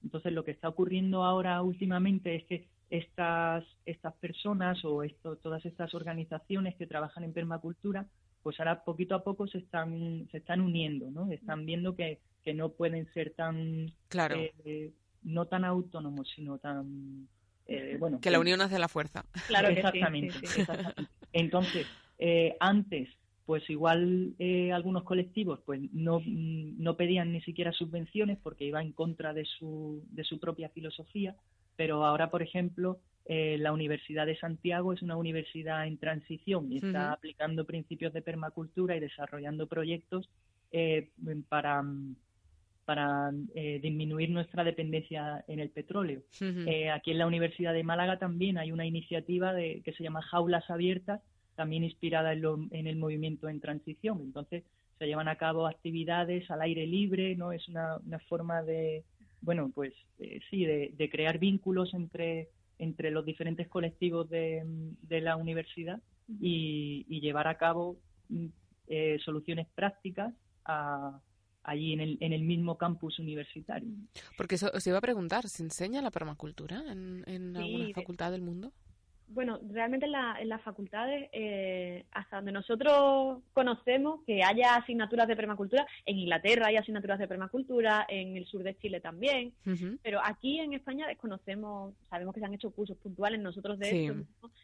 Entonces, 0.04 0.34
lo 0.34 0.44
que 0.44 0.52
está 0.52 0.68
ocurriendo 0.68 1.24
ahora 1.24 1.62
últimamente 1.62 2.36
es 2.36 2.44
que 2.46 2.68
estas, 2.90 3.64
estas 3.86 4.14
personas 4.16 4.84
o 4.84 5.04
esto, 5.04 5.38
todas 5.38 5.66
estas 5.66 5.94
organizaciones 5.94 6.76
que 6.76 6.88
trabajan 6.88 7.24
en 7.24 7.34
permacultura, 7.34 8.08
pues 8.44 8.60
ahora 8.60 8.84
poquito 8.84 9.16
a 9.16 9.24
poco 9.24 9.48
se 9.48 9.60
están, 9.60 10.28
se 10.32 10.38
están 10.38 10.62
uniendo, 10.62 11.12
¿no? 11.12 11.32
Están 11.32 11.66
viendo 11.66 11.96
que, 11.96 12.20
que 12.44 12.54
no 12.54 12.70
pueden 12.70 13.12
ser 13.14 13.32
tan, 13.32 13.92
claro. 14.08 14.38
Eh, 14.66 14.92
no 15.24 15.46
tan 15.46 15.66
autónomos, 15.66 16.30
sino 16.36 16.58
tan, 16.58 17.28
eh, 17.68 17.98
bueno. 18.00 18.20
Que 18.20 18.32
la 18.32 18.40
unión 18.40 18.62
hace 18.62 18.80
la 18.80 18.88
fuerza. 18.88 19.26
Claro, 19.48 19.70
exactamente. 19.70 20.38
exactamente. 20.42 21.08
Entonces, 21.34 21.88
eh, 22.20 22.56
antes 22.60 23.10
pues 23.44 23.70
igual 23.70 24.36
algunos 24.72 25.04
colectivos 25.04 25.60
pues 25.66 25.82
no, 25.92 26.22
no 26.26 26.96
pedían 26.96 27.34
ni 27.34 27.42
siquiera 27.42 27.74
subvenciones 27.74 28.38
porque 28.42 28.64
iba 28.64 28.82
en 28.82 28.94
contra 28.94 29.34
de 29.34 29.44
su, 29.44 30.06
de 30.12 30.24
su 30.24 30.40
propia 30.40 30.70
filosofía, 30.70 31.36
pero 31.76 32.06
ahora, 32.06 32.30
por 32.30 32.44
ejemplo, 32.44 33.02
la 33.28 33.74
Universidad 33.74 34.26
de 34.26 34.38
Santiago 34.38 34.94
es 34.94 35.02
una 35.02 35.18
universidad 35.18 35.86
en 35.86 35.98
transición 35.98 36.72
y 36.72 36.78
está 36.78 37.12
aplicando 37.12 37.66
principios 37.66 38.14
de 38.14 38.22
permacultura 38.22 38.96
y 38.96 39.02
desarrollando 39.02 39.68
proyectos 39.68 40.30
eh, 40.72 41.10
para, 41.50 41.84
para 42.92 43.32
eh, 43.56 43.80
disminuir 43.82 44.30
nuestra 44.32 44.66
dependencia 44.66 45.46
en 45.48 45.60
el 45.60 45.70
petróleo. 45.70 46.24
aquí 46.94 47.12
en 47.12 47.18
la 47.18 47.26
Universidad 47.26 47.74
de 47.74 47.84
Málaga 47.84 48.20
también 48.20 48.58
hay 48.58 48.74
una 48.74 48.86
iniciativa 48.86 49.54
de, 49.54 49.82
que 49.86 49.94
se 49.94 50.04
llama 50.04 50.22
Jaulas 50.22 50.70
Abiertas, 50.70 51.22
también 51.56 51.86
inspirada 51.86 52.34
en, 52.34 52.44
en 52.72 52.88
el 52.88 52.98
movimiento 52.98 53.48
en 53.48 53.62
transición. 53.62 54.20
Entonces, 54.22 54.66
se 55.00 55.08
llevan 55.08 55.30
a 55.30 55.38
cabo 55.38 55.68
actividades 55.68 56.52
al 56.52 56.62
aire 56.62 56.86
libre, 56.86 57.38
¿no? 57.38 57.54
Es 57.54 57.70
una, 57.70 57.98
una 58.06 58.20
forma 58.20 58.62
de, 58.62 59.06
bueno, 59.40 59.72
pues 59.74 59.94
sí, 60.50 60.66
de, 60.66 60.92
de 60.98 61.10
crear 61.10 61.40
vínculos 61.40 61.94
entre 61.94 62.50
entre 62.82 63.12
los 63.12 63.24
diferentes 63.24 63.68
colectivos 63.68 64.28
de, 64.28 64.66
la 65.08 65.36
universidad 65.36 66.02
y, 66.42 67.20
llevar 67.22 67.48
a 67.48 67.56
cabo 67.56 67.98
mm, 68.30 68.48
eh, 68.88 69.20
soluciones 69.24 69.68
prácticas 69.76 70.34
allí 71.64 71.94
en 71.94 72.00
el, 72.00 72.18
en 72.20 72.34
el 72.34 72.44
mismo 72.44 72.78
campus 72.78 73.20
universitario. 73.20 73.90
Porque 74.38 74.56
eso, 74.56 74.72
os 74.74 74.86
iba 74.88 74.98
a 74.98 75.02
preguntar, 75.02 75.48
¿se 75.48 75.64
enseña 75.64 76.02
la 76.02 76.12
permacultura 76.12 76.84
en, 76.92 77.24
en 77.28 77.56
alguna 77.56 77.94
facultad 77.94 78.32
del 78.32 78.42
mundo? 78.42 78.72
bueno, 79.34 79.60
realmente 79.70 80.06
en, 80.06 80.12
la, 80.12 80.38
en 80.40 80.50
las 80.50 80.62
facultades, 80.62 81.30
eh, 81.32 82.06
hasta 82.12 82.38
donde 82.38 82.52
nosotros 82.52 83.40
conocemos 83.54 84.22
que 84.26 84.44
haya 84.44 84.76
asignaturas 84.76 85.28
de 85.28 85.36
permacultura, 85.36 85.88
en 86.06 86.20
Inglaterra 86.20 86.68
hay 86.68 86.78
asignaturas 86.78 87.20
de 87.20 87.28
permacultura, 87.28 88.06
en 88.08 88.36
el 88.36 88.46
sur 88.46 88.64
de 88.64 88.78
Chile 88.78 89.00
también, 89.00 89.54
pero 90.04 90.20
aquí 90.24 90.60
en 90.60 90.74
España 90.74 91.08
desconocemos, 91.08 91.94
sabemos 92.10 92.34
que 92.34 92.42
se 92.42 92.46
han 92.46 92.54
hecho 92.54 92.72
cursos 92.72 92.98
puntuales, 92.98 93.40
nosotros 93.40 93.80
de 93.80 94.06
hecho 94.06 94.16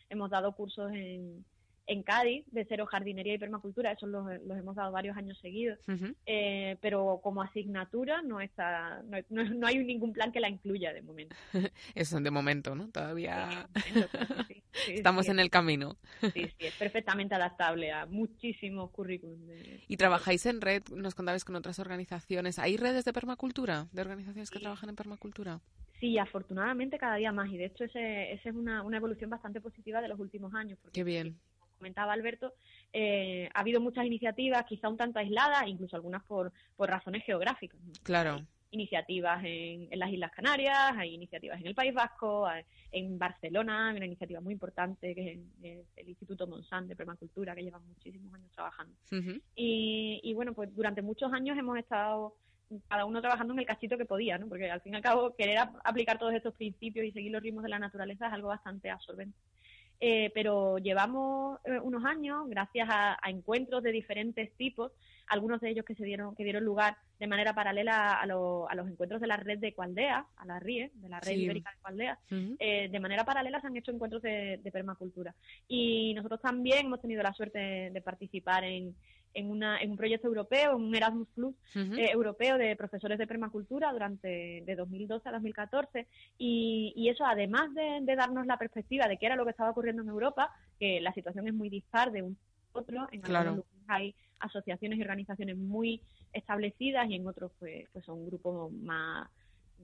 hemos 0.10 0.30
dado 0.30 0.52
cursos 0.54 0.92
en, 0.92 1.46
en 1.88 2.04
Cádiz 2.04 2.46
de 2.52 2.66
cero 2.66 2.86
jardinería 2.86 3.34
y 3.34 3.38
permacultura, 3.38 3.94
eso 3.94 4.06
los, 4.06 4.30
hemos 4.30 4.76
dado 4.76 4.92
varios 4.92 5.16
años 5.16 5.40
seguidos, 5.40 5.80
eh, 6.26 6.78
pero 6.82 7.22
como 7.24 7.42
asignatura 7.42 8.22
no 8.22 8.42
está, 8.42 9.02
no, 9.30 9.68
hay 9.68 9.78
ningún 9.78 10.12
plan 10.12 10.32
que 10.34 10.42
la 10.42 10.50
incluya 10.50 10.94
de 10.94 11.02
momento. 11.02 11.36
Eso 11.96 12.20
de 12.20 12.32
momento, 12.32 12.76
¿no? 12.76 12.90
Todavía 12.90 13.70
estamos 14.88 15.30
en 15.30 15.40
el 15.40 15.50
camino. 15.50 15.98
Sí, 16.22 16.30
sí, 16.58 16.66
es 16.66 16.74
perfectamente 16.74 17.36
adaptable 17.36 17.92
a 17.92 18.06
muchísimos 18.06 18.92
currículums. 18.92 19.50
¿Y 19.88 19.98
trabajáis 19.98 20.46
en 20.46 20.62
red? 20.62 20.84
Nos 20.94 21.16
contabais 21.16 21.46
con 21.46 21.56
otras 21.56 21.80
organizaciones. 21.80 22.60
¿Hay 22.60 22.76
redes 22.78 23.06
de 23.06 23.14
permacultura, 23.14 23.88
de 23.94 24.02
organizaciones 24.02 24.52
que 24.52 24.60
trabajan 24.60 24.90
en 24.90 24.96
permacultura? 24.96 25.62
Sí, 26.00 26.18
afortunadamente 26.18 26.98
cada 26.98 27.16
día 27.16 27.32
más 27.32 27.50
y 27.50 27.58
de 27.58 27.66
hecho 27.66 27.86
esa 27.86 28.00
es 28.00 28.46
una, 28.54 28.84
una 28.84 28.98
evolución 28.98 29.30
bastante 29.30 29.62
positiva 29.62 30.02
de 30.02 30.10
los 30.10 30.20
últimos 30.20 30.54
años. 30.54 30.78
Qué 30.92 31.04
bien 31.04 31.40
comentaba 31.78 32.14
Alberto, 32.14 32.54
eh, 32.94 33.50
ha 33.54 33.60
habido 33.60 33.80
muchas 33.82 34.06
iniciativas, 34.06 34.66
quizá 34.66 34.90
un 34.90 34.98
tanto 34.98 35.20
aisladas, 35.20 35.68
incluso 35.68 35.96
algunas 35.96 36.24
por, 36.24 36.52
por 36.76 36.90
razones 36.90 37.24
geográficas. 37.24 37.80
Claro. 38.04 38.46
iniciativas 38.72 39.42
en, 39.46 39.88
las 39.98 40.12
Islas 40.12 40.32
Canarias, 40.32 40.94
hay 40.98 41.14
iniciativas 41.14 41.60
en 41.60 41.68
el 41.68 41.76
País 41.76 41.94
Vasco, 41.94 42.48
en 42.92 43.18
Barcelona, 43.18 43.90
hay 43.90 43.98
una 43.98 44.06
iniciativa 44.06 44.42
muy 44.42 44.54
importante 44.54 45.16
que 45.16 45.40
es, 45.62 45.86
el 45.96 46.10
Instituto 46.10 46.48
Monsanto 46.48 46.90
de 46.90 46.96
Permacultura, 46.96 47.56
que 47.56 47.64
lleva 47.64 47.80
muchísimos 47.80 48.34
años 48.34 48.52
trabajando. 48.52 48.94
y, 49.56 50.20
y 50.24 50.34
bueno, 50.34 50.54
pues 50.54 50.76
durante 50.76 51.02
muchos 51.02 51.32
años 51.32 51.58
hemos 51.58 51.78
estado 51.78 52.36
cada 52.88 53.06
uno 53.06 53.22
trabajando 53.22 53.54
en 53.54 53.60
el 53.60 53.66
cachito 53.66 53.98
que 53.98 54.06
podía, 54.06 54.38
¿no? 54.38 54.48
Porque 54.48 54.70
al 54.70 54.82
fin 54.82 54.94
y 54.94 54.98
al 54.98 55.02
cabo 55.02 55.36
querer 55.36 55.60
aplicar 55.84 56.18
todos 56.20 56.34
estos 56.34 56.54
principios 56.54 57.06
y 57.06 57.12
seguir 57.12 57.32
los 57.32 57.42
ritmos 57.42 57.64
de 57.64 57.70
la 57.70 57.80
naturaleza 57.80 58.28
es 58.28 58.34
algo 58.34 58.50
bastante 58.50 58.90
absorbente. 58.90 59.38
Eh, 60.00 60.32
pero 60.34 60.78
llevamos 60.78 61.60
eh, 61.66 61.80
unos 61.82 62.06
años, 62.06 62.48
gracias 62.48 62.88
a, 62.92 63.18
encuentros 63.28 63.82
de 63.82 63.92
diferentes 63.92 64.52
tipos, 64.54 64.92
algunos 65.28 65.60
de 65.60 65.72
ellos 65.72 65.86
que 65.86 65.96
se 65.96 66.06
dieron, 66.06 66.36
que 66.36 66.44
dieron 66.44 66.64
lugar 66.64 66.98
de 67.20 67.28
manera 67.28 67.54
paralela 67.54 68.14
a, 68.14 68.26
los 68.28 68.88
encuentros 68.88 69.20
de 69.20 69.28
la 69.28 69.38
red 69.38 69.58
de 69.58 69.74
Cualdea, 69.74 70.26
a 70.38 70.46
la 70.46 70.60
RIE, 70.60 70.92
de 70.94 71.10
la 71.10 71.20
red 71.20 71.34
ibérica 71.34 71.72
de 71.72 71.82
Cualdea, 71.82 72.20
eh, 72.30 72.90
de 72.90 73.00
manera 73.00 73.26
paralela 73.26 73.60
se 73.60 73.68
han 73.68 73.76
hecho 73.76 73.92
encuentros 73.92 74.22
de, 74.22 74.62
permacultura. 74.72 75.34
Y 75.68 76.14
nosotros 76.14 76.42
también 76.42 76.86
hemos 76.86 77.02
tenido 77.02 77.24
la 77.24 77.34
suerte 77.34 77.90
de 77.92 78.02
participar 78.02 78.64
en, 78.64 78.96
en, 79.38 79.52
una, 79.52 79.80
en 79.80 79.92
un 79.92 79.98
proyecto 79.98 80.28
europeo, 80.28 80.72
en 80.76 80.84
un 80.84 80.96
Erasmus 80.96 81.28
Plus 81.36 81.56
eh, 81.76 82.10
europeo 82.12 82.58
de 82.58 82.76
profesores 82.76 83.20
de 83.20 83.28
permacultura 83.28 83.92
durante 83.94 84.64
de 84.66 84.76
2012 84.76 85.30
a 85.30 85.34
2014 85.34 86.08
y, 86.40 86.92
y 86.96 87.10
eso 87.10 87.24
además 87.24 87.70
de, 87.74 88.16
darnos 88.16 88.48
la 88.48 88.58
perspectiva 88.58 89.08
de 89.08 89.18
qué 89.18 89.28
era 89.28 89.36
lo 89.36 89.46
que 89.46 89.52
estaba 89.52 89.70
ocurriendo 89.70 90.02
en 90.02 90.10
Europa, 90.10 90.50
que 90.80 91.00
la 91.02 91.14
situación 91.14 91.48
es 91.48 91.54
muy 91.54 91.70
dispar 91.70 92.12
de 92.12 92.24
un 92.24 92.38
otro, 92.72 93.08
en 93.12 93.24
algunos 93.26 93.58
lugares 93.58 93.86
hay 93.88 94.16
asociaciones 94.40 95.00
y 95.00 95.02
organizaciones 95.02 95.58
muy 95.58 96.02
establecidas 96.34 97.10
y 97.10 97.16
en 97.16 97.28
otros 97.28 97.52
pues, 97.60 97.88
pues 97.94 98.04
son 98.06 98.26
grupos 98.26 98.72
más 98.72 99.30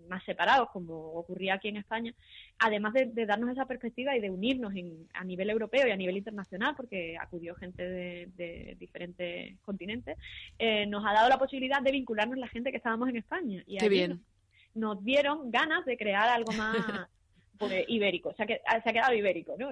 más 0.07 0.23
separados, 0.23 0.69
como 0.71 0.95
ocurría 1.13 1.55
aquí 1.55 1.69
en 1.69 1.77
España, 1.77 2.13
además 2.59 2.93
de, 2.93 3.25
darnos 3.25 3.49
esa 3.49 3.65
perspectiva 3.65 4.15
y 4.15 4.19
de 4.19 4.29
unirnos 4.29 4.73
a 5.13 5.23
nivel 5.23 5.49
europeo 5.49 5.87
y 5.87 5.91
a 5.91 5.95
nivel 5.95 6.17
internacional, 6.17 6.75
porque 6.75 7.17
acudió 7.19 7.55
gente 7.55 7.87
de, 7.87 8.75
diferentes 8.79 9.57
continentes, 9.61 10.17
eh, 10.59 10.85
nos 10.85 11.05
ha 11.05 11.13
dado 11.13 11.29
la 11.29 11.37
posibilidad 11.37 11.81
de 11.81 11.91
vincularnos 11.91 12.37
la 12.37 12.47
gente 12.47 12.71
que 12.71 12.77
estábamos 12.77 13.09
en 13.09 13.17
España. 13.17 13.63
Y 13.65 13.77
Qué 13.77 13.89
bien. 13.89 14.23
Nos, 14.73 15.03
dieron 15.03 15.51
ganas 15.51 15.85
de 15.85 15.97
crear 15.97 16.29
algo 16.29 16.51
más 16.57 17.07
pues, 17.57 17.85
ibérico, 17.87 18.33
se 18.33 18.43
ha, 18.43 18.47
se 18.81 18.89
ha 18.89 18.93
quedado 18.93 19.13
ibérico, 19.13 19.55
¿no? 19.57 19.69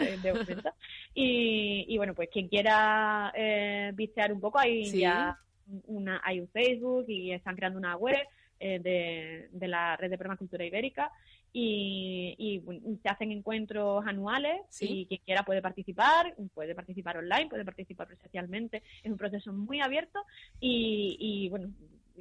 y, 1.14 1.86
y, 1.88 1.98
bueno, 1.98 2.14
pues 2.14 2.30
quien 2.30 2.48
quiera 2.48 3.32
eh, 3.36 3.92
vistear 3.94 4.32
un 4.32 4.40
poco, 4.40 4.60
hay 4.60 4.92
ya 4.92 5.38
una, 5.86 6.22
hay 6.24 6.40
un 6.40 6.48
Facebook 6.50 7.06
y 7.08 7.32
están 7.32 7.56
creando 7.56 7.80
una 7.80 7.96
web 7.96 8.28
eh, 8.64 9.50
de, 9.52 9.68
la 9.68 9.98
red 9.98 10.12
de 10.12 10.18
permacultura 10.20 10.64
ibérica 10.64 11.12
y, 11.52 12.62
se 13.02 13.10
hacen 13.10 13.32
encuentros 13.32 14.06
anuales 14.06 14.62
y 14.80 15.08
quien 15.08 15.22
quiera 15.26 15.44
puede 15.44 15.62
participar, 15.62 16.36
puede 16.54 16.76
participar 16.76 17.18
online, 17.18 17.50
puede 17.50 17.66
participar 17.66 18.08
presencialmente. 18.08 18.84
Es 19.04 19.12
un 19.12 19.18
proceso 19.18 19.52
muy 19.52 19.82
abierto 19.82 20.20
y, 20.60 21.48
bueno, 21.50 21.72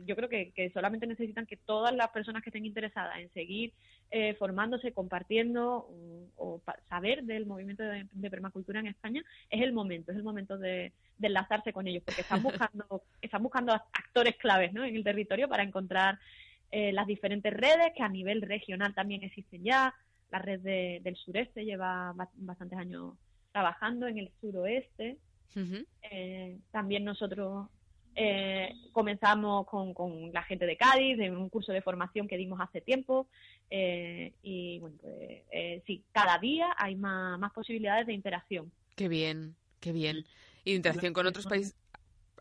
yo 0.07 0.17
creo 0.17 0.29
que, 0.29 0.71
solamente 0.73 1.07
necesitan 1.07 1.47
que 1.47 1.57
todas 1.57 1.95
las 1.95 2.11
personas 2.11 2.43
que 2.43 2.51
estén 2.51 2.67
interesadas 2.67 3.19
en 3.19 3.31
seguir 3.33 3.73
eh, 4.11 4.35
formándose, 4.35 4.93
compartiendo 4.93 5.89
o, 6.37 6.61
saber 6.89 7.25
del 7.25 7.47
movimiento 7.47 7.83
de, 7.83 8.31
permacultura 8.31 8.81
en 8.81 8.87
España, 8.87 9.23
es 9.49 9.63
el 9.63 9.73
momento, 9.73 10.13
es 10.13 10.19
el 10.19 10.25
momento 10.25 10.59
de, 10.59 10.93
enlazarse 11.21 11.73
con 11.73 11.87
ellos, 11.87 12.03
porque 12.05 12.23
están 12.23 12.43
buscando, 12.43 13.03
están 13.21 13.43
buscando 13.43 13.73
actores 13.73 14.37
claves 14.37 14.73
¿no? 14.73 14.85
en 14.85 14.97
el 14.97 15.05
territorio 15.05 15.49
para 15.49 15.63
encontrar 15.63 16.19
eh, 16.71 16.93
las 16.93 17.07
diferentes 17.07 17.53
redes 17.53 17.93
que 17.97 18.03
a 18.03 18.09
nivel 18.09 18.43
regional 18.43 18.95
también 18.95 19.23
existen 19.23 19.63
ya. 19.63 19.95
La 20.31 20.39
red 20.39 20.61
del 20.61 21.17
sureste 21.17 21.65
lleva 21.65 22.15
bastantes 22.37 22.79
años 22.79 23.15
trabajando 23.53 24.07
en 24.07 24.19
el 24.19 24.31
suroeste. 24.41 25.19
Eh, 26.03 26.59
también 26.71 27.05
nosotros 27.05 27.69
eh, 28.23 28.75
comenzamos 28.93 29.67
con, 29.67 29.95
con, 29.95 30.33
la 30.33 30.43
gente 30.43 30.67
de 30.67 30.77
Cádiz, 30.77 31.19
en 31.19 31.37
un 31.37 31.49
curso 31.49 31.73
de 31.73 31.83
formación 31.83 32.29
que 32.29 32.37
dimos 32.37 32.61
hace 32.61 32.81
tiempo. 32.81 33.29
y 33.71 34.79
bueno, 34.81 34.97
pues 35.01 35.83
sí, 35.87 36.05
cada 36.13 36.39
día 36.39 36.75
hay 36.77 36.97
más, 36.97 37.39
más 37.39 37.53
posibilidades 37.53 38.07
de 38.07 38.13
interacción. 38.13 38.71
Qué 38.97 39.09
bien, 39.09 39.55
qué 39.81 39.93
bien. 39.93 40.27
Y 40.65 40.73
de 40.73 40.77
interacción 40.77 41.13
con 41.13 41.27
otros 41.27 41.47
países. 41.47 41.75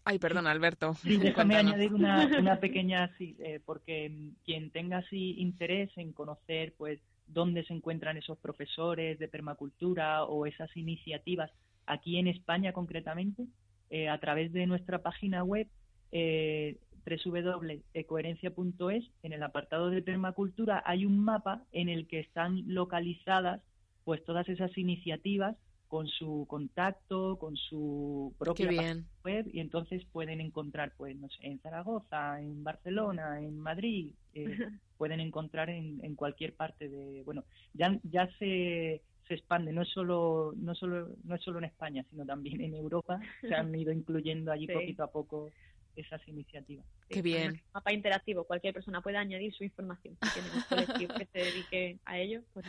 Ay, 0.03 0.17
perdón, 0.19 0.47
Alberto. 0.47 0.95
Sí, 0.95 1.17
déjame 1.17 1.55
añadir 1.57 1.93
una, 1.93 2.27
una 2.37 2.59
pequeña, 2.59 3.15
sí, 3.17 3.35
eh, 3.39 3.59
porque 3.65 4.11
quien 4.43 4.71
tenga 4.71 4.97
así 4.97 5.35
interés 5.37 5.89
en 5.97 6.13
conocer, 6.13 6.73
pues, 6.77 6.99
dónde 7.27 7.63
se 7.65 7.73
encuentran 7.73 8.17
esos 8.17 8.37
profesores 8.39 9.19
de 9.19 9.27
permacultura 9.27 10.23
o 10.23 10.45
esas 10.47 10.75
iniciativas 10.75 11.51
aquí 11.85 12.17
en 12.17 12.27
España 12.27 12.73
concretamente, 12.73 13.45
eh, 13.89 14.09
a 14.09 14.19
través 14.19 14.53
de 14.53 14.67
nuestra 14.67 15.01
página 15.01 15.43
web 15.43 15.67
eh, 16.11 16.77
www.ecoherencia.es, 17.05 19.11
en 19.23 19.33
el 19.33 19.43
apartado 19.43 19.89
de 19.89 20.01
permacultura 20.01 20.83
hay 20.85 21.05
un 21.05 21.19
mapa 21.19 21.63
en 21.71 21.89
el 21.89 22.07
que 22.07 22.19
están 22.19 22.63
localizadas 22.67 23.61
pues 24.03 24.23
todas 24.25 24.47
esas 24.49 24.75
iniciativas 24.77 25.55
con 25.87 26.07
su 26.07 26.45
contacto, 26.47 27.37
con 27.39 27.57
su 27.57 28.35
propia 28.37 28.95
web 29.23 29.49
y 29.51 29.59
entonces 29.59 30.05
pueden 30.11 30.39
encontrar, 30.39 30.93
pues, 30.95 31.17
no 31.17 31.27
sé, 31.29 31.47
en 31.47 31.59
Zaragoza, 31.61 32.39
en 32.39 32.63
Barcelona, 32.63 33.39
en 33.39 33.57
Madrid, 33.57 34.13
eh, 34.35 34.55
pueden 34.97 35.19
encontrar 35.19 35.71
en, 35.71 35.99
en, 36.03 36.15
cualquier 36.15 36.53
parte 36.53 36.89
de, 36.89 37.23
bueno, 37.23 37.43
ya, 37.73 37.99
ya 38.03 38.29
se, 38.37 39.01
se 39.29 39.35
expande, 39.35 39.71
no 39.71 39.83
es 39.83 39.89
solo, 39.89 40.53
no 40.57 40.73
solo, 40.73 41.15
no 41.23 41.35
es 41.35 41.41
solo 41.41 41.59
en 41.59 41.65
España, 41.65 42.03
sino 42.09 42.25
también 42.25 42.59
en 42.61 42.73
Europa, 42.73 43.19
se 43.41 43.53
han 43.53 43.73
ido 43.73 43.93
incluyendo 43.93 44.51
allí 44.51 44.67
poquito 44.67 45.03
a 45.03 45.11
poco 45.11 45.51
esas 45.95 46.27
iniciativas. 46.27 46.85
Qué 47.07 47.21
bien. 47.21 47.51
Un 47.51 47.61
mapa 47.73 47.93
interactivo, 47.93 48.43
cualquier 48.43 48.73
persona 48.73 49.01
puede 49.01 49.17
añadir 49.17 49.53
su 49.53 49.63
información. 49.63 50.17
Si 50.21 50.33
tiene 50.33 50.49
un 50.53 50.61
colectivo 50.63 51.13
que 51.13 51.25
se 51.25 51.39
dedique 51.39 51.99
a 52.05 52.17
ello, 52.17 52.41
pues 52.53 52.65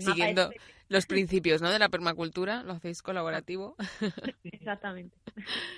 Siguiendo 0.00 0.50
los 0.88 1.06
principios 1.06 1.62
¿no? 1.62 1.70
de 1.70 1.78
la 1.78 1.88
permacultura, 1.88 2.62
lo 2.62 2.72
hacéis 2.72 3.02
colaborativo. 3.02 3.76
Exactamente. 4.44 5.16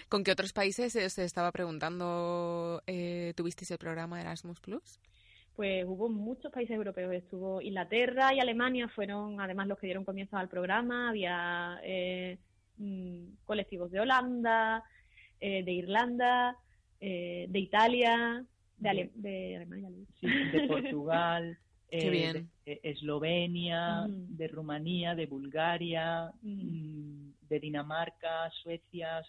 ¿Con 0.08 0.24
qué 0.24 0.32
otros 0.32 0.52
países 0.52 0.92
se 0.92 1.24
estaba 1.24 1.52
preguntando, 1.52 2.82
eh, 2.86 3.34
tuvisteis 3.36 3.70
el 3.70 3.78
programa 3.78 4.20
Erasmus 4.20 4.60
Plus? 4.60 5.00
Pues 5.60 5.84
hubo 5.86 6.08
muchos 6.08 6.50
países 6.50 6.74
europeos, 6.74 7.12
estuvo 7.12 7.60
Inglaterra 7.60 8.32
y 8.32 8.40
Alemania, 8.40 8.88
fueron 8.88 9.42
además 9.42 9.66
los 9.66 9.78
que 9.78 9.88
dieron 9.88 10.06
comienzo 10.06 10.38
al 10.38 10.48
programa, 10.48 11.10
había 11.10 11.78
eh, 11.84 12.38
mm, 12.78 13.44
colectivos 13.44 13.90
de 13.90 14.00
Holanda, 14.00 14.82
eh, 15.38 15.62
de 15.62 15.70
Irlanda, 15.70 16.56
eh, 16.98 17.44
de 17.50 17.58
Italia, 17.58 18.42
de, 18.78 19.10
de 19.14 19.56
Alemania, 19.56 19.90
de 20.22 20.66
Portugal. 20.66 21.58
Eh, 21.90 22.46
de 22.64 22.80
Eslovenia, 22.82 24.06
de 24.08 24.48
Rumanía, 24.48 25.14
de 25.14 25.26
Bulgaria, 25.26 26.32
mm, 26.40 27.32
de 27.50 27.60
Dinamarca, 27.60 28.48
Suecia, 28.62 29.22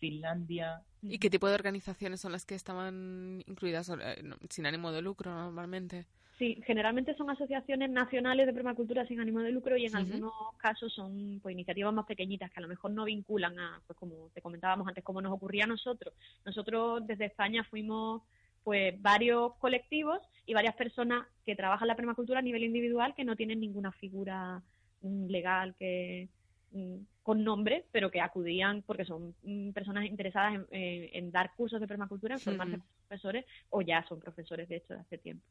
Finlandia. 0.00 0.82
¿Y 1.02 1.18
qué 1.18 1.30
tipo 1.30 1.48
de 1.48 1.54
organizaciones 1.54 2.20
son 2.20 2.32
las 2.32 2.44
que 2.44 2.54
estaban 2.54 3.42
incluidas 3.46 3.90
eh, 3.90 4.22
sin 4.48 4.66
ánimo 4.66 4.90
de 4.90 5.02
lucro 5.02 5.32
normalmente? 5.32 6.06
Sí, 6.38 6.58
generalmente 6.66 7.14
son 7.16 7.28
asociaciones 7.28 7.90
nacionales 7.90 8.46
de 8.46 8.54
permacultura 8.54 9.06
sin 9.06 9.20
ánimo 9.20 9.40
de 9.40 9.52
lucro 9.52 9.76
y 9.76 9.84
en 9.84 9.94
algunos 9.94 10.32
casos 10.56 10.90
son 10.90 11.38
pues, 11.42 11.52
iniciativas 11.52 11.92
más 11.92 12.06
pequeñitas 12.06 12.50
que 12.50 12.60
a 12.60 12.62
lo 12.62 12.68
mejor 12.68 12.92
no 12.92 13.04
vinculan 13.04 13.58
a, 13.58 13.82
pues 13.86 13.98
como 13.98 14.30
te 14.32 14.40
comentábamos 14.40 14.88
antes, 14.88 15.04
como 15.04 15.20
nos 15.20 15.34
ocurría 15.34 15.64
a 15.64 15.66
nosotros. 15.66 16.14
Nosotros 16.46 17.06
desde 17.06 17.26
España 17.26 17.62
fuimos 17.64 18.22
pues 18.64 19.00
varios 19.02 19.54
colectivos 19.56 20.18
y 20.46 20.54
varias 20.54 20.74
personas 20.76 21.26
que 21.44 21.56
trabajan 21.56 21.88
la 21.88 21.96
permacultura 21.96 22.38
a 22.38 22.42
nivel 22.42 22.64
individual 22.64 23.14
que 23.14 23.24
no 23.24 23.36
tienen 23.36 23.60
ninguna 23.60 23.92
figura 23.92 24.62
legal 25.02 25.74
que 25.78 26.28
con 27.22 27.44
nombre, 27.44 27.84
pero 27.92 28.10
que 28.10 28.20
acudían 28.20 28.82
porque 28.82 29.04
son 29.04 29.34
mm, 29.42 29.70
personas 29.70 30.06
interesadas 30.06 30.60
en, 30.70 31.30
dar 31.30 31.52
cursos 31.54 31.80
de 31.80 31.88
permacultura, 31.88 32.34
en 32.34 32.40
formarse 32.40 32.78
profesores 33.08 33.44
o 33.70 33.82
ya 33.82 34.04
son 34.08 34.20
profesores 34.20 34.68
de 34.68 34.76
hecho 34.76 34.94
de 34.94 35.00
hace 35.00 35.18
tiempo. 35.18 35.44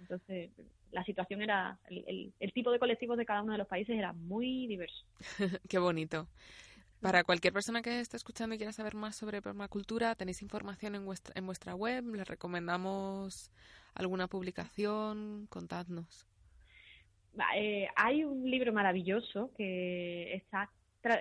Entonces, 0.00 0.50
la 0.92 1.04
situación 1.04 1.42
era, 1.42 1.78
el, 1.88 2.32
el 2.38 2.52
tipo 2.52 2.70
de 2.70 2.78
colectivos 2.78 3.18
de 3.18 3.26
cada 3.26 3.42
uno 3.42 3.52
de 3.52 3.58
los 3.58 3.68
países 3.68 3.96
era 3.96 4.12
muy 4.12 4.66
diverso. 4.66 5.04
Qué 5.68 5.78
bonito. 5.78 6.28
Para 7.00 7.24
cualquier 7.24 7.52
persona 7.52 7.82
que 7.82 8.00
esté 8.00 8.16
escuchando 8.16 8.54
y 8.54 8.58
quiera 8.58 8.72
saber 8.72 8.94
más 8.94 9.16
sobre 9.16 9.42
permacultura, 9.42 10.14
tenéis 10.14 10.42
información 10.42 10.94
en 10.94 11.04
vuestra, 11.04 11.32
en 11.36 11.46
vuestra 11.46 11.74
web. 11.74 12.04
Les 12.14 12.26
recomendamos 12.26 13.52
alguna 13.94 14.28
publicación. 14.28 15.46
Contadnos. 15.48 16.26
Eh, 17.56 17.88
hay 17.96 18.24
un 18.24 18.50
libro 18.50 18.72
maravilloso 18.72 19.50
que 19.56 20.34
está 20.34 20.70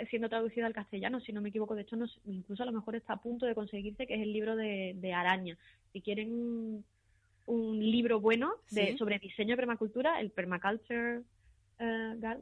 siendo 0.10 0.30
traducido 0.30 0.66
al 0.66 0.74
castellano, 0.74 1.20
si 1.20 1.32
no 1.32 1.42
me 1.42 1.50
equivoco. 1.50 1.76
De 1.76 1.84
hecho, 1.84 1.98
incluso 2.26 2.64
a 2.64 2.66
lo 2.66 2.72
mejor 2.72 2.96
está 2.96 3.14
a 3.14 3.22
punto 3.22 3.46
de 3.46 3.54
conseguirse, 3.54 4.08
que 4.08 4.16
es 4.16 4.22
el 4.22 4.34
libro 4.34 4.56
de, 4.56 5.14
Araña. 5.14 5.58
Si 5.94 6.02
quieren 6.02 6.84
un, 7.46 7.80
libro 7.80 8.20
bueno 8.20 8.54
de, 8.72 8.98
sobre 8.98 9.20
diseño 9.20 9.52
de 9.52 9.58
permacultura, 9.58 10.20
el 10.20 10.32
Permaculture 10.32 11.22
Uh. 11.78 12.38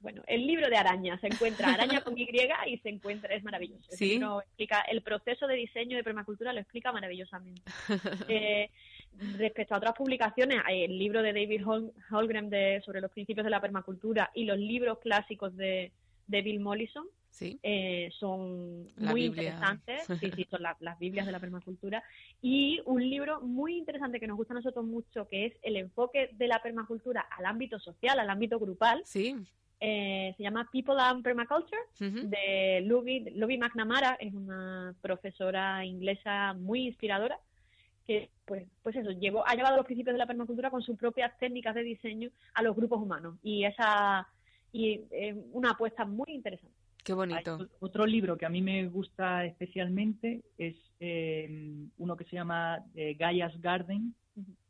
Bueno, 0.00 0.22
el 0.28 0.46
libro 0.46 0.68
de 0.68 0.76
araña 0.76 1.18
se 1.18 1.26
encuentra 1.26 1.74
araña 1.74 2.00
con 2.02 2.16
Y 2.16 2.28
y 2.66 2.78
se 2.78 2.88
encuentra, 2.88 3.34
es 3.34 3.42
maravilloso. 3.42 3.90
¿Sí? 3.90 4.20
explica 4.46 4.82
el 4.82 5.02
proceso 5.02 5.48
de 5.48 5.56
diseño 5.56 5.96
de 5.96 6.04
permacultura, 6.04 6.52
lo 6.52 6.60
explica 6.60 6.92
maravillosamente. 6.92 7.62
eh, 8.28 8.70
respecto 9.36 9.74
a 9.74 9.78
otras 9.78 9.94
publicaciones, 9.94 10.60
hay 10.64 10.84
el 10.84 10.98
libro 10.98 11.22
de 11.22 11.32
David 11.32 11.62
Holgren 12.10 12.50
de, 12.50 12.80
sobre 12.84 13.00
los 13.00 13.10
principios 13.10 13.44
de 13.44 13.50
la 13.50 13.60
permacultura 13.60 14.30
y 14.34 14.44
los 14.44 14.58
libros 14.58 14.98
clásicos 14.98 15.56
de, 15.56 15.92
de 16.26 16.42
Bill 16.42 16.60
Mollison, 16.60 17.06
¿Sí? 17.30 17.58
Eh, 17.62 18.10
son 18.18 18.88
muy 18.96 19.26
interesantes, 19.26 20.06
sí, 20.18 20.30
sí, 20.34 20.46
son 20.50 20.62
las 20.62 20.98
Biblias 20.98 21.24
de 21.24 21.30
la 21.30 21.38
permacultura, 21.38 22.02
y 22.42 22.80
un 22.84 23.08
libro 23.08 23.40
muy 23.40 23.76
interesante 23.76 24.18
que 24.18 24.26
nos 24.26 24.36
gusta 24.36 24.54
a 24.54 24.56
nosotros 24.56 24.84
mucho, 24.84 25.28
que 25.28 25.46
es 25.46 25.52
el 25.62 25.76
enfoque 25.76 26.30
de 26.32 26.48
la 26.48 26.60
permacultura 26.60 27.20
al 27.36 27.46
ámbito 27.46 27.78
social, 27.78 28.18
al 28.18 28.30
ámbito 28.30 28.58
grupal. 28.58 29.02
Sí. 29.04 29.36
Eh, 29.80 30.34
se 30.36 30.42
llama 30.42 30.68
People 30.72 30.96
and 30.98 31.22
Permaculture, 31.22 31.80
de 32.00 32.80
Luby 32.84 33.58
McNamara, 33.58 34.16
es 34.18 34.34
una 34.34 34.92
profesora 35.00 35.84
inglesa 35.84 36.54
muy 36.54 36.88
inspiradora, 36.88 37.38
que 38.08 38.30
pues, 38.46 38.66
pues 38.82 38.96
eso, 38.96 39.10
llevó, 39.10 39.46
ha 39.46 39.54
llevado 39.54 39.76
los 39.76 39.84
principios 39.84 40.14
de 40.14 40.18
la 40.18 40.26
permacultura 40.26 40.70
con 40.70 40.80
sus 40.80 40.96
propias 40.96 41.38
técnicas 41.38 41.74
de 41.74 41.82
diseño 41.82 42.30
a 42.54 42.62
los 42.62 42.74
grupos 42.74 43.00
humanos. 43.02 43.36
Y 43.42 43.64
esa 43.64 44.26
y 44.72 45.02
eh, 45.10 45.36
una 45.52 45.72
apuesta 45.72 46.06
muy 46.06 46.30
interesante. 46.30 46.74
Qué 47.04 47.12
bonito. 47.12 47.68
otro 47.80 48.06
libro 48.06 48.38
que 48.38 48.46
a 48.46 48.48
mí 48.48 48.62
me 48.62 48.86
gusta 48.86 49.44
especialmente 49.44 50.42
es 50.56 50.74
eh, 51.00 51.86
uno 51.98 52.16
que 52.16 52.24
se 52.24 52.36
llama 52.36 52.82
eh, 52.94 53.14
Gaia's 53.14 53.60
Garden, 53.60 54.14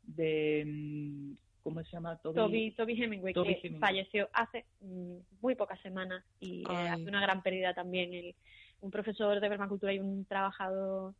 de, 0.03 0.63
mm, 0.65 1.31
¿cómo 1.63 1.81
se 1.81 1.91
llama? 1.91 2.17
Toby, 2.17 2.71
Toby, 2.71 3.01
Hemingway, 3.01 3.33
que 3.33 3.77
falleció 3.79 4.29
hace 4.33 4.65
mm, 4.81 5.15
muy 5.41 5.55
pocas 5.55 5.79
semanas 5.81 6.25
y 6.41 6.63
hace 6.67 7.03
una 7.03 7.21
gran 7.21 7.41
pérdida 7.41 7.73
también. 7.73 8.13
El, 8.13 8.35
un 8.81 8.91
profesor 8.91 9.39
de 9.39 9.49
permacultura 9.49 9.93
y 9.93 9.99
un 9.99 10.25
trabajador 10.25 11.13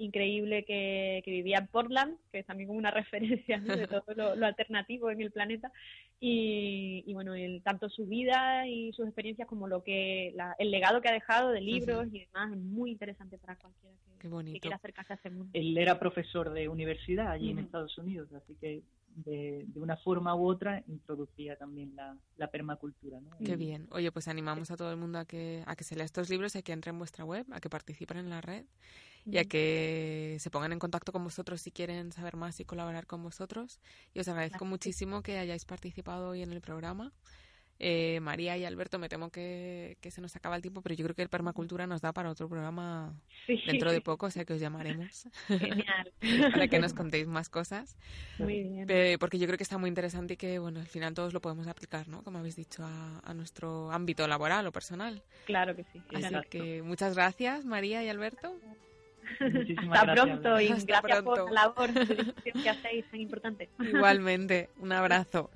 increíble 0.00 0.64
que, 0.64 1.22
vivía 1.26 1.58
en 1.58 1.66
Portland, 1.68 2.16
que 2.32 2.40
es 2.40 2.46
también 2.46 2.68
como 2.68 2.78
una 2.78 2.90
referencia 3.02 3.60
de 3.60 3.86
todo 3.86 4.34
lo, 4.36 4.46
alternativo 4.46 5.10
en 5.10 5.20
el 5.20 5.30
planeta. 5.30 5.72
Y, 6.18 7.12
bueno, 7.14 7.34
el, 7.34 7.62
tanto 7.62 7.88
su 7.88 8.06
vida 8.06 8.66
y 8.66 8.92
sus 8.92 9.06
experiencias 9.06 9.48
como 9.48 9.68
lo 9.68 9.82
que 9.82 10.34
el 10.58 10.70
legado 10.70 11.00
que 11.00 11.08
ha 11.08 11.12
dejado 11.12 11.50
de 11.50 11.60
libros 11.60 12.08
y 12.12 12.20
demás 12.20 12.52
es 12.52 12.58
muy 12.58 12.90
interesante 12.90 13.38
para 13.38 13.56
cualquiera 13.56 13.94
que, 14.18 14.60
quiera 14.60 14.76
acercarse 14.76 15.14
a 15.14 15.16
ese 15.16 15.30
mundo. 15.30 15.50
Él 15.54 15.76
era 15.78 15.98
profesor 15.98 16.50
de 16.50 16.68
universidad 16.68 17.30
allí 17.30 17.50
en 17.50 17.58
Estados 17.58 17.96
Unidos, 17.96 18.30
así 18.34 18.54
que 18.60 18.82
de, 19.16 19.66
una 19.76 19.96
forma 19.96 20.34
u 20.34 20.46
otra 20.46 20.82
introducía 20.88 21.56
también 21.56 21.94
la, 22.36 22.50
permacultura. 22.50 23.20
¿no? 23.20 23.30
Qué 23.44 23.56
bien. 23.56 23.88
Oye, 23.90 24.12
pues 24.12 24.28
animamos 24.28 24.70
a 24.70 24.76
todo 24.76 24.90
el 24.90 24.98
mundo 24.98 25.18
a 25.18 25.24
que, 25.24 25.62
a 25.66 25.74
que 25.74 25.84
se 25.84 25.96
lea 25.96 26.04
estos 26.04 26.28
libros 26.28 26.54
y 26.54 26.58
a 26.58 26.62
que 26.62 26.72
entre 26.72 26.90
en 26.90 26.98
vuestra 26.98 27.24
web, 27.24 27.46
a 27.50 27.60
que 27.60 27.70
participen 27.70 28.18
en 28.18 28.30
la 28.30 28.40
red 28.40 28.66
y 29.26 29.38
a 29.38 29.44
que 29.44 30.36
se 30.38 30.50
pongan 30.50 30.72
en 30.72 30.78
contacto 30.78 31.12
con 31.12 31.24
vosotros 31.24 31.60
si 31.60 31.70
quieren 31.70 32.12
saber 32.12 32.36
más 32.36 32.58
y 32.60 32.64
colaborar 32.64 33.06
con 33.06 33.22
vosotros. 33.22 33.80
Y 34.14 34.20
os 34.20 34.28
agradezco 34.28 34.64
muchísimo 34.64 35.22
que 35.22 35.38
hayáis 35.38 35.64
participado 35.64 36.30
hoy 36.30 36.42
en 36.42 36.52
el 36.52 36.60
programa. 36.60 37.12
Eh, 37.82 38.20
María 38.20 38.58
y 38.58 38.66
Alberto, 38.66 38.98
me 38.98 39.08
temo 39.08 39.30
que, 39.30 39.96
se 40.10 40.20
nos 40.20 40.36
acaba 40.36 40.54
el 40.54 40.60
tiempo, 40.60 40.82
pero 40.82 40.94
yo 40.94 41.02
creo 41.04 41.14
que 41.16 41.22
el 41.22 41.30
permacultura 41.30 41.86
nos 41.86 42.02
da 42.02 42.12
para 42.12 42.28
otro 42.28 42.46
programa 42.46 43.18
dentro 43.48 43.90
de 43.90 44.02
poco, 44.02 44.26
o 44.26 44.30
sea 44.30 44.44
que 44.44 44.52
os 44.52 44.60
llamaremos 44.60 45.26
para 46.52 46.68
que 46.68 46.78
nos 46.78 46.92
contéis 46.92 47.26
más 47.26 47.48
cosas. 47.48 47.96
Muy 48.38 48.64
bien. 48.64 49.18
porque 49.18 49.38
yo 49.38 49.46
creo 49.46 49.56
que 49.56 49.62
está 49.62 49.78
muy 49.78 49.88
interesante 49.88 50.34
y 50.34 50.36
que, 50.36 50.58
bueno, 50.58 50.78
al 50.78 50.88
final 50.88 51.14
todos 51.14 51.32
lo 51.32 51.40
podemos 51.40 51.68
aplicar, 51.68 52.06
¿no? 52.06 52.22
Como 52.22 52.38
habéis 52.38 52.56
dicho, 52.56 52.84
a, 52.84 53.32
nuestro 53.32 53.90
ámbito 53.90 54.28
laboral 54.28 54.66
o 54.66 54.72
personal. 54.72 55.22
Claro 55.46 55.74
que 55.74 55.84
sí. 55.84 56.02
Así 56.12 56.34
que 56.50 56.82
muchas 56.82 57.14
gracias, 57.14 57.64
María 57.64 58.04
y 58.04 58.10
Alberto. 58.10 58.54
Hasta 59.90 60.14
pronto 60.14 60.60
y 60.60 60.68
gracias 60.68 61.22
por 61.22 61.52
la 61.52 61.62
labor 61.66 61.90
que 61.92 62.70
hacéis 62.70 63.10
tan 63.10 63.20
importante. 63.20 63.68
Igualmente, 63.78 64.70
un 64.78 64.92
abrazo. 64.92 65.50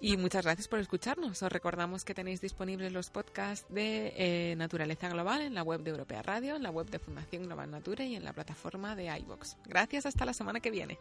Y 0.00 0.18
muchas 0.18 0.44
gracias 0.44 0.68
por 0.68 0.80
escucharnos. 0.80 1.42
Os 1.42 1.50
recordamos 1.50 2.04
que 2.04 2.12
tenéis 2.12 2.40
disponibles 2.40 2.92
los 2.92 3.08
podcasts 3.08 3.66
de 3.72 4.12
eh, 4.16 4.54
Naturaleza 4.56 5.08
Global 5.08 5.40
en 5.40 5.54
la 5.54 5.62
web 5.62 5.80
de 5.80 5.90
Europea 5.90 6.22
Radio, 6.22 6.56
en 6.56 6.62
la 6.62 6.70
web 6.70 6.90
de 6.90 6.98
Fundación 6.98 7.44
Global 7.44 7.70
Nature 7.70 8.04
y 8.04 8.16
en 8.16 8.24
la 8.24 8.34
plataforma 8.34 8.96
de 8.96 9.06
iVox. 9.06 9.56
Gracias, 9.64 10.04
hasta 10.04 10.26
la 10.26 10.34
semana 10.34 10.60
que 10.60 10.70
viene. 10.70 10.98